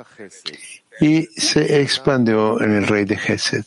y 1.00 1.22
se 1.22 1.80
expandió 1.80 2.60
en 2.60 2.72
el 2.72 2.86
rey 2.86 3.04
de 3.04 3.16
Gesed. 3.16 3.64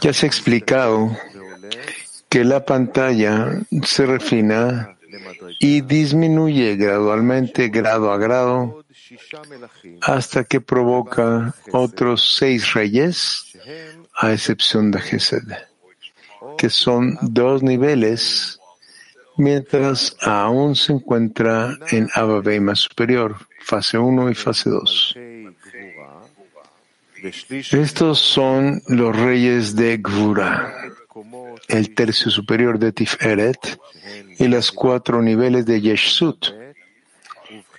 Ya 0.00 0.12
se 0.12 0.26
ha 0.26 0.28
explicado 0.28 1.16
que 2.28 2.44
la 2.44 2.64
pantalla 2.64 3.60
se 3.82 4.06
refina 4.06 4.96
y 5.60 5.82
disminuye 5.82 6.76
gradualmente, 6.76 7.68
grado 7.68 8.12
a 8.12 8.18
grado, 8.18 8.83
hasta 10.02 10.44
que 10.44 10.60
provoca 10.60 11.54
otros 11.72 12.36
seis 12.36 12.72
reyes, 12.72 13.56
a 14.16 14.32
excepción 14.32 14.90
de 14.90 15.00
Gesed, 15.00 15.48
que 16.58 16.70
son 16.70 17.18
dos 17.22 17.62
niveles, 17.62 18.60
mientras 19.36 20.16
aún 20.20 20.76
se 20.76 20.92
encuentra 20.92 21.76
en 21.90 22.08
Abba 22.14 22.74
superior, 22.74 23.36
fase 23.60 23.98
1 23.98 24.30
y 24.30 24.34
fase 24.34 24.70
2. 24.70 25.16
Estos 27.72 28.18
son 28.18 28.82
los 28.86 29.16
reyes 29.16 29.74
de 29.74 29.96
Gvura, 29.96 30.74
el 31.68 31.94
tercio 31.94 32.30
superior 32.30 32.78
de 32.78 32.92
Tiferet 32.92 33.78
y 34.38 34.46
los 34.48 34.70
cuatro 34.70 35.22
niveles 35.22 35.64
de 35.64 35.80
Yeshut. 35.80 36.63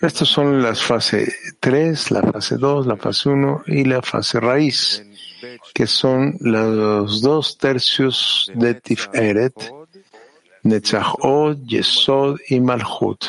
Estos 0.02 0.30
son 0.30 0.62
las 0.62 0.84
fase 0.84 1.34
3, 1.60 2.12
la 2.12 2.22
fase 2.22 2.58
2, 2.58 2.88
la 2.88 2.98
fase 2.98 3.30
1 3.30 3.64
y 3.68 3.86
la 3.86 4.02
fase 4.02 4.40
raíz, 4.40 5.04
que 5.74 5.88
son 5.88 6.36
los 6.42 7.22
dos 7.22 7.58
tercios 7.58 8.52
de 8.54 8.76
Tiferet, 8.76 9.54
Netzachot, 10.64 11.60
Yesod 11.66 12.40
y 12.50 12.60
Malchut. 12.60 13.26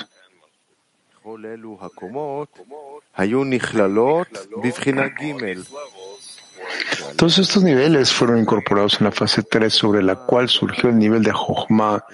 Todos 7.17 7.39
estos 7.39 7.63
niveles 7.63 8.13
fueron 8.13 8.39
incorporados 8.39 9.01
en 9.01 9.05
la 9.05 9.13
fase 9.13 9.43
3 9.43 9.73
sobre 9.73 10.03
la 10.03 10.17
cual 10.17 10.49
surgió 10.49 10.91
el 10.91 10.99
nivel 10.99 11.23
de 11.23 11.33
Jochma 11.33 12.05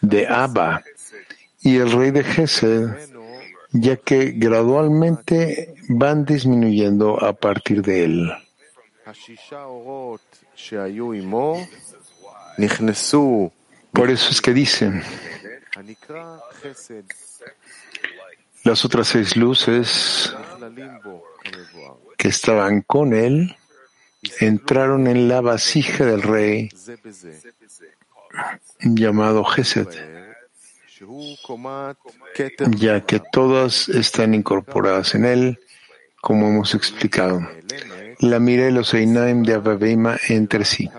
de 0.00 0.26
Abba 0.26 0.82
y 1.60 1.76
el 1.76 1.92
rey 1.92 2.10
de 2.10 2.24
Gesed, 2.24 2.88
ya 3.72 3.96
que 3.96 4.32
gradualmente 4.32 5.74
van 5.88 6.24
disminuyendo 6.24 7.22
a 7.22 7.32
partir 7.32 7.82
de 7.82 8.04
él. 8.04 8.32
Por 13.92 14.10
eso 14.10 14.30
es 14.30 14.40
que 14.40 14.52
dicen, 14.52 15.02
las 18.64 18.84
otras 18.84 19.08
seis 19.08 19.36
luces 19.36 20.34
que 22.16 22.28
estaban 22.28 22.82
con 22.82 23.14
él 23.14 23.56
entraron 24.40 25.06
en 25.06 25.28
la 25.28 25.40
vasija 25.40 26.04
del 26.04 26.22
rey 26.22 26.68
llamado 28.80 29.44
Gesed, 29.44 29.88
ya 32.76 33.00
que 33.00 33.20
todas 33.32 33.88
están 33.88 34.34
incorporadas 34.34 35.14
en 35.14 35.24
él, 35.24 35.60
como 36.20 36.48
hemos 36.48 36.74
explicado. 36.74 37.40
La 38.18 38.38
mira 38.38 38.68
y 38.68 38.72
los 38.72 38.92
Einaim 38.92 39.42
de 39.42 39.54
Ababeima 39.54 40.18
entre 40.28 40.64
sí. 40.64 40.90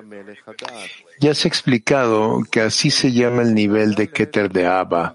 Ya 1.19 1.35
se 1.35 1.47
ha 1.47 1.49
explicado 1.49 2.41
que 2.49 2.61
así 2.61 2.89
se 2.89 3.11
llama 3.11 3.43
el 3.43 3.53
nivel 3.53 3.93
de 3.93 4.09
Keter 4.09 4.51
de 4.51 4.65
Abba. 4.65 5.13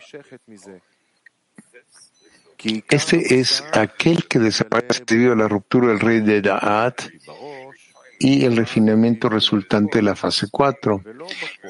Este 2.89 3.41
es 3.41 3.65
aquel 3.73 4.27
que 4.27 4.39
desaparece 4.39 5.05
debido 5.07 5.33
a 5.33 5.37
la 5.37 5.49
ruptura 5.49 5.89
del 5.89 6.01
rey 6.01 6.21
de 6.21 6.41
Da'at 6.43 7.03
y 8.19 8.45
el 8.45 8.57
refinamiento 8.57 9.29
resultante 9.29 9.99
de 9.99 10.03
la 10.03 10.17
fase 10.17 10.49
4. 10.51 11.03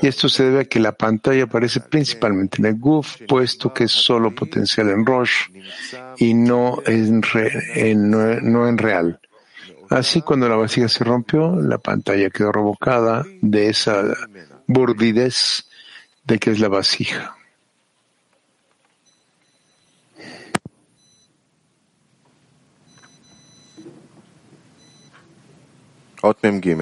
Y 0.02 0.06
esto 0.06 0.28
se 0.28 0.44
debe 0.44 0.60
a 0.60 0.64
que 0.64 0.80
la 0.80 0.92
pantalla 0.92 1.44
aparece 1.44 1.80
principalmente 1.80 2.58
en 2.58 2.66
el 2.66 2.78
GUF, 2.78 3.22
puesto 3.26 3.72
que 3.72 3.84
es 3.84 3.92
solo 3.92 4.34
potencial 4.34 4.90
en 4.90 5.04
Roche 5.04 5.46
y 6.18 6.34
no 6.34 6.82
en, 6.86 7.22
no 8.10 8.68
en 8.68 8.78
real. 8.78 9.20
Así, 9.90 10.22
cuando 10.22 10.48
la 10.48 10.56
vasija 10.56 10.88
se 10.88 11.04
rompió, 11.04 11.54
la 11.60 11.78
pantalla 11.78 12.30
quedó 12.30 12.50
revocada 12.50 13.24
de 13.40 13.68
esa 13.68 14.02
burdidez 14.66 15.64
de 16.24 16.38
que 16.38 16.50
es 16.50 16.58
la 16.58 16.68
vasija. 16.68 17.35
אות 26.26 26.44
מ"ג 26.44 26.74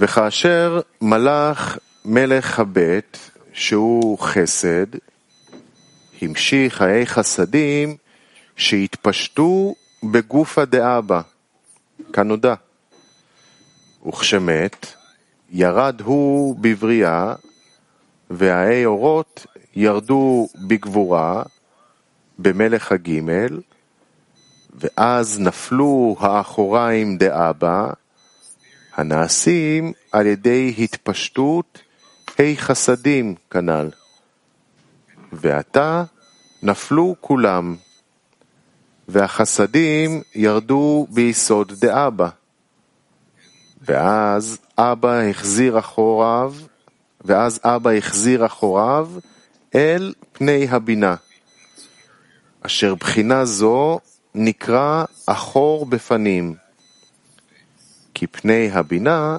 וכאשר 0.00 0.80
מלאך 1.00 1.78
מלך 2.04 2.60
הבית, 2.60 3.30
שהוא 3.52 4.18
חסד, 4.18 4.86
המשיך 6.22 6.74
חיי 6.74 7.06
חסדים 7.06 7.96
שהתפשטו 8.56 9.74
בגופה 10.02 10.64
דאבא, 10.64 11.20
כנודע. 12.12 12.54
וכשמת, 14.08 14.86
ירד 15.50 16.00
הוא 16.00 16.56
בבריאה, 16.60 17.34
והאי 18.30 18.84
אורות 18.84 19.46
ירדו 19.76 20.48
בגבורה, 20.66 21.42
במלך 22.38 22.92
הגימל, 22.92 23.60
ואז 24.74 25.40
נפלו 25.40 26.16
האחוריים 26.18 27.18
דאבא, 27.18 27.90
הנעשים 28.94 29.92
על 30.12 30.26
ידי 30.26 30.74
התפשטות 30.78 31.82
ה' 32.38 32.56
חסדים 32.56 33.34
כנ"ל. 33.50 33.90
ועתה 35.32 36.04
נפלו 36.62 37.14
כולם, 37.20 37.76
והחסדים 39.08 40.22
ירדו 40.34 41.06
ביסוד 41.10 41.72
דאבא. 41.80 42.28
ואז 43.82 44.58
אבא 44.78 45.20
החזיר 45.30 45.78
אחוריו, 45.78 46.54
ואז 47.24 47.60
אבא 47.64 47.90
החזיר 47.90 48.46
אחוריו 48.46 49.10
אל 49.74 50.14
פני 50.32 50.66
הבינה, 50.70 51.14
אשר 52.62 52.94
בחינה 52.94 53.44
זו 53.44 54.00
נקרא 54.34 55.04
אחור 55.26 55.86
בפנים, 55.86 56.54
כי 58.14 58.26
פני 58.26 58.70
הבינה 58.72 59.38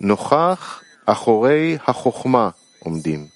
נוכח 0.00 0.82
אחורי 1.06 1.78
החוכמה 1.86 2.50
עומדים. 2.78 3.26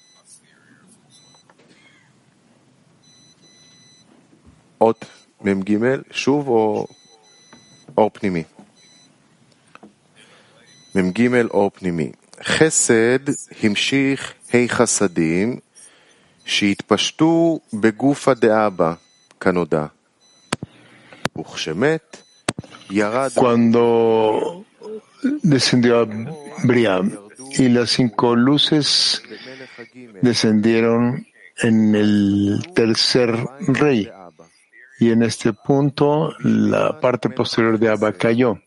אות 4.81 5.05
מ"ג, 5.41 5.77
שוב 6.11 6.47
או 6.47 6.87
אור 7.97 8.09
פנימי? 8.13 8.43
מ"ג 10.95 11.29
אור 11.49 11.71
פנימי. 11.73 12.11
חסד 12.43 13.29
המשיך 13.63 14.33
ה' 14.53 14.67
חסדים 14.67 15.59
שהתפשטו 16.45 17.59
בגופה 17.73 18.33
דאבא, 18.33 18.93
כנודע. 19.39 19.85
Cuando 23.35 24.65
descendió 25.41 26.01
a 26.01 26.07
Briam 26.63 27.17
y 27.57 27.69
las 27.69 27.91
cinco 27.91 28.35
luces 28.35 29.23
descendieron 30.21 31.25
en 31.57 31.95
el 31.95 32.63
tercer 32.75 33.35
rey. 33.67 34.09
Y 34.99 35.11
en 35.11 35.23
este 35.23 35.53
punto 35.53 36.33
la 36.39 36.99
parte 36.99 37.29
posterior 37.29 37.79
de 37.79 37.89
Abba 37.89 38.13
cayó, 38.13 38.61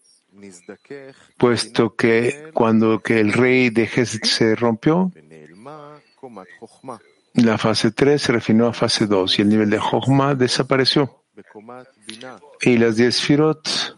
puesto 1.39 1.95
que 1.95 2.51
cuando 2.53 3.01
que 3.01 3.21
el 3.21 3.33
rey 3.33 3.71
de 3.71 3.87
Geset 3.87 4.25
se 4.25 4.55
rompió, 4.55 5.13
la 7.35 7.59
fase 7.59 7.91
3 7.93 8.21
se 8.21 8.33
refinó 8.33 8.67
a 8.67 8.73
fase 8.73 9.07
2 9.07 9.39
y 9.39 9.43
el 9.43 9.49
nivel 9.49 9.71
de 9.71 9.79
Jochma 9.79 10.35
desapareció. 10.35 11.23
Y 12.63 12.79
las 12.79 12.97
10 12.97 13.21
Firot 13.21 13.97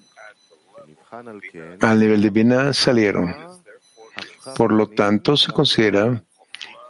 al 1.81 2.01
nivel 2.01 2.23
de 2.23 2.31
Binah 2.31 2.73
salieron. 2.73 3.35
Por 4.57 4.73
lo 4.73 4.89
tanto, 4.89 5.37
se 5.37 5.53
considera 5.53 6.23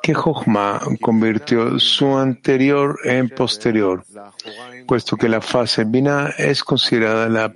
que 0.02 0.14
Jochma 0.14 0.80
convirtió 1.00 1.78
su 1.78 2.16
anterior 2.16 2.98
en 3.04 3.28
posterior, 3.28 4.04
puesto 4.86 5.16
que 5.16 5.28
la 5.28 5.40
fase 5.40 5.84
Binah 5.84 6.34
es 6.38 6.62
considerada 6.62 7.28
la, 7.28 7.54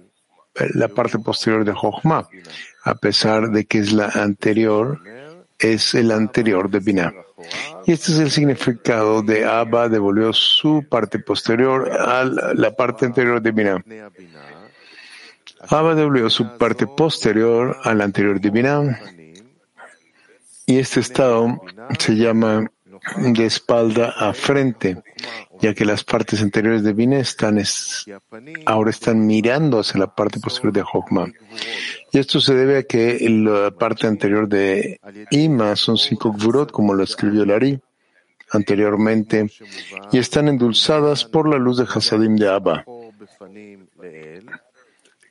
la 0.75 0.89
parte 0.89 1.19
posterior 1.19 1.65
de 1.65 1.73
Jochma, 1.73 2.29
a 2.85 2.95
pesar 2.95 3.51
de 3.51 3.65
que 3.65 3.79
es 3.79 3.93
la 3.93 4.09
anterior, 4.09 5.01
es 5.63 5.95
el 5.95 6.11
anterior 6.11 6.69
de 6.69 6.81
Binah. 6.81 7.15
Y 7.87 7.93
este 7.93 8.13
es 8.13 8.19
el 8.19 8.31
significado 8.31 9.23
de 9.23 9.45
Abba 9.45 9.89
devolvió 9.89 10.33
su 10.33 10.85
parte 10.89 11.19
posterior 11.19 11.91
a 11.91 12.25
la 12.25 12.75
parte 12.75 13.07
anterior 13.07 13.41
de 13.41 13.51
Binah. 13.51 13.85
Abba 15.69 15.95
devolvió 15.95 16.29
su 16.29 16.57
parte 16.59 16.87
posterior 16.87 17.77
a 17.83 17.91
anterior 17.91 18.41
de 18.41 18.51
Binah. 18.51 19.01
Y 20.67 20.79
este 20.79 21.01
estado 21.01 21.61
se 21.99 22.17
llama 22.17 22.71
de 23.17 23.47
espalda 23.47 24.15
a 24.17 24.33
frente, 24.33 25.03
ya 25.63 25.75
que 25.75 25.85
las 25.85 26.03
partes 26.03 26.43
anteriores 26.43 26.83
de 26.83 26.93
Binah 26.93 27.21
están 27.21 27.63
ahora 28.67 28.91
están 28.91 29.25
mirando 29.27 29.79
hacia 29.79 30.01
la 30.01 30.13
parte 30.13 30.41
posterior 30.41 30.73
de 30.73 30.83
Jochma. 30.83 31.33
Y 32.11 32.19
esto 32.19 32.41
se 32.41 32.55
debe 32.55 32.79
a 32.79 32.83
que 32.83 33.19
la 33.31 33.71
parte 33.71 34.09
anterior 34.09 34.49
de 34.49 35.01
Ima 35.31 35.77
son 35.77 35.97
cinco 35.97 36.33
gvurot, 36.33 36.73
como 36.73 36.95
lo 36.95 37.05
escribió 37.05 37.45
Lari 37.45 37.81
anteriormente, 38.51 39.51
y 40.11 40.19
están 40.19 40.49
endulzadas 40.49 41.25
por 41.25 41.49
la 41.49 41.59
luz 41.59 41.79
de 41.79 41.85
Hasadim 41.85 42.35
de 42.37 42.49
Abba. 42.49 42.85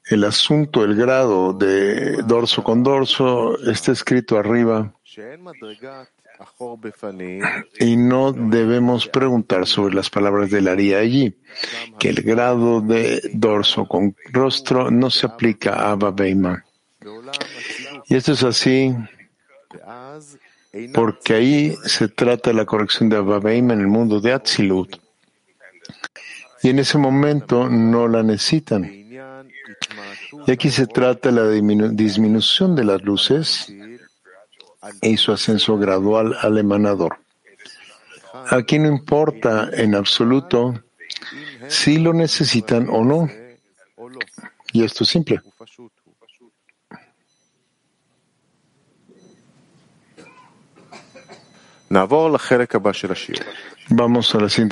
El 0.09 0.23
asunto, 0.23 0.83
el 0.83 0.95
grado 0.95 1.53
de 1.53 2.23
dorso 2.23 2.63
con 2.63 2.83
dorso 2.83 3.59
está 3.69 3.91
escrito 3.91 4.37
arriba 4.37 4.93
y 7.79 7.97
no 7.97 8.31
debemos 8.31 9.07
preguntar 9.07 9.67
sobre 9.67 9.95
las 9.95 10.09
palabras 10.09 10.49
de 10.49 10.61
Laría 10.61 10.99
allí, 10.99 11.35
que 11.99 12.09
el 12.09 12.21
grado 12.21 12.81
de 12.81 13.21
dorso 13.33 13.85
con 13.85 14.15
rostro 14.31 14.91
no 14.91 15.09
se 15.09 15.25
aplica 15.25 15.73
a 15.73 15.91
Abba 15.91 16.11
Beima. 16.11 16.63
Y 18.07 18.15
esto 18.15 18.33
es 18.33 18.43
así 18.43 18.93
porque 20.93 21.33
ahí 21.33 21.75
se 21.83 22.07
trata 22.07 22.53
la 22.53 22.65
corrección 22.65 23.09
de 23.09 23.17
Abba 23.17 23.39
Beima 23.39 23.73
en 23.73 23.81
el 23.81 23.87
mundo 23.87 24.19
de 24.19 24.33
Atzilut. 24.33 24.97
Y 26.63 26.69
en 26.69 26.79
ese 26.79 26.97
momento 26.97 27.67
no 27.69 28.07
la 28.07 28.23
necesitan. 28.23 28.85
Y 30.47 30.51
aquí 30.51 30.69
se 30.69 30.87
trata 30.87 31.31
la 31.31 31.47
disminución 31.49 32.75
de 32.75 32.83
las 32.83 33.01
luces 33.01 33.73
y 35.01 35.17
su 35.17 35.31
ascenso 35.31 35.77
gradual 35.77 36.35
al 36.41 36.57
emanador. 36.57 37.17
Aquí 38.49 38.79
no 38.79 38.87
importa 38.87 39.69
en 39.73 39.95
absoluto 39.95 40.83
si 41.67 41.99
lo 41.99 42.13
necesitan 42.13 42.87
o 42.89 43.03
no. 43.03 43.29
Y 44.73 44.83
esto 44.83 45.03
es 45.03 45.09
simple. 45.09 45.41
Vamos 53.89 54.33
a 54.33 54.39
la 54.39 54.47
siguiente 54.47 54.69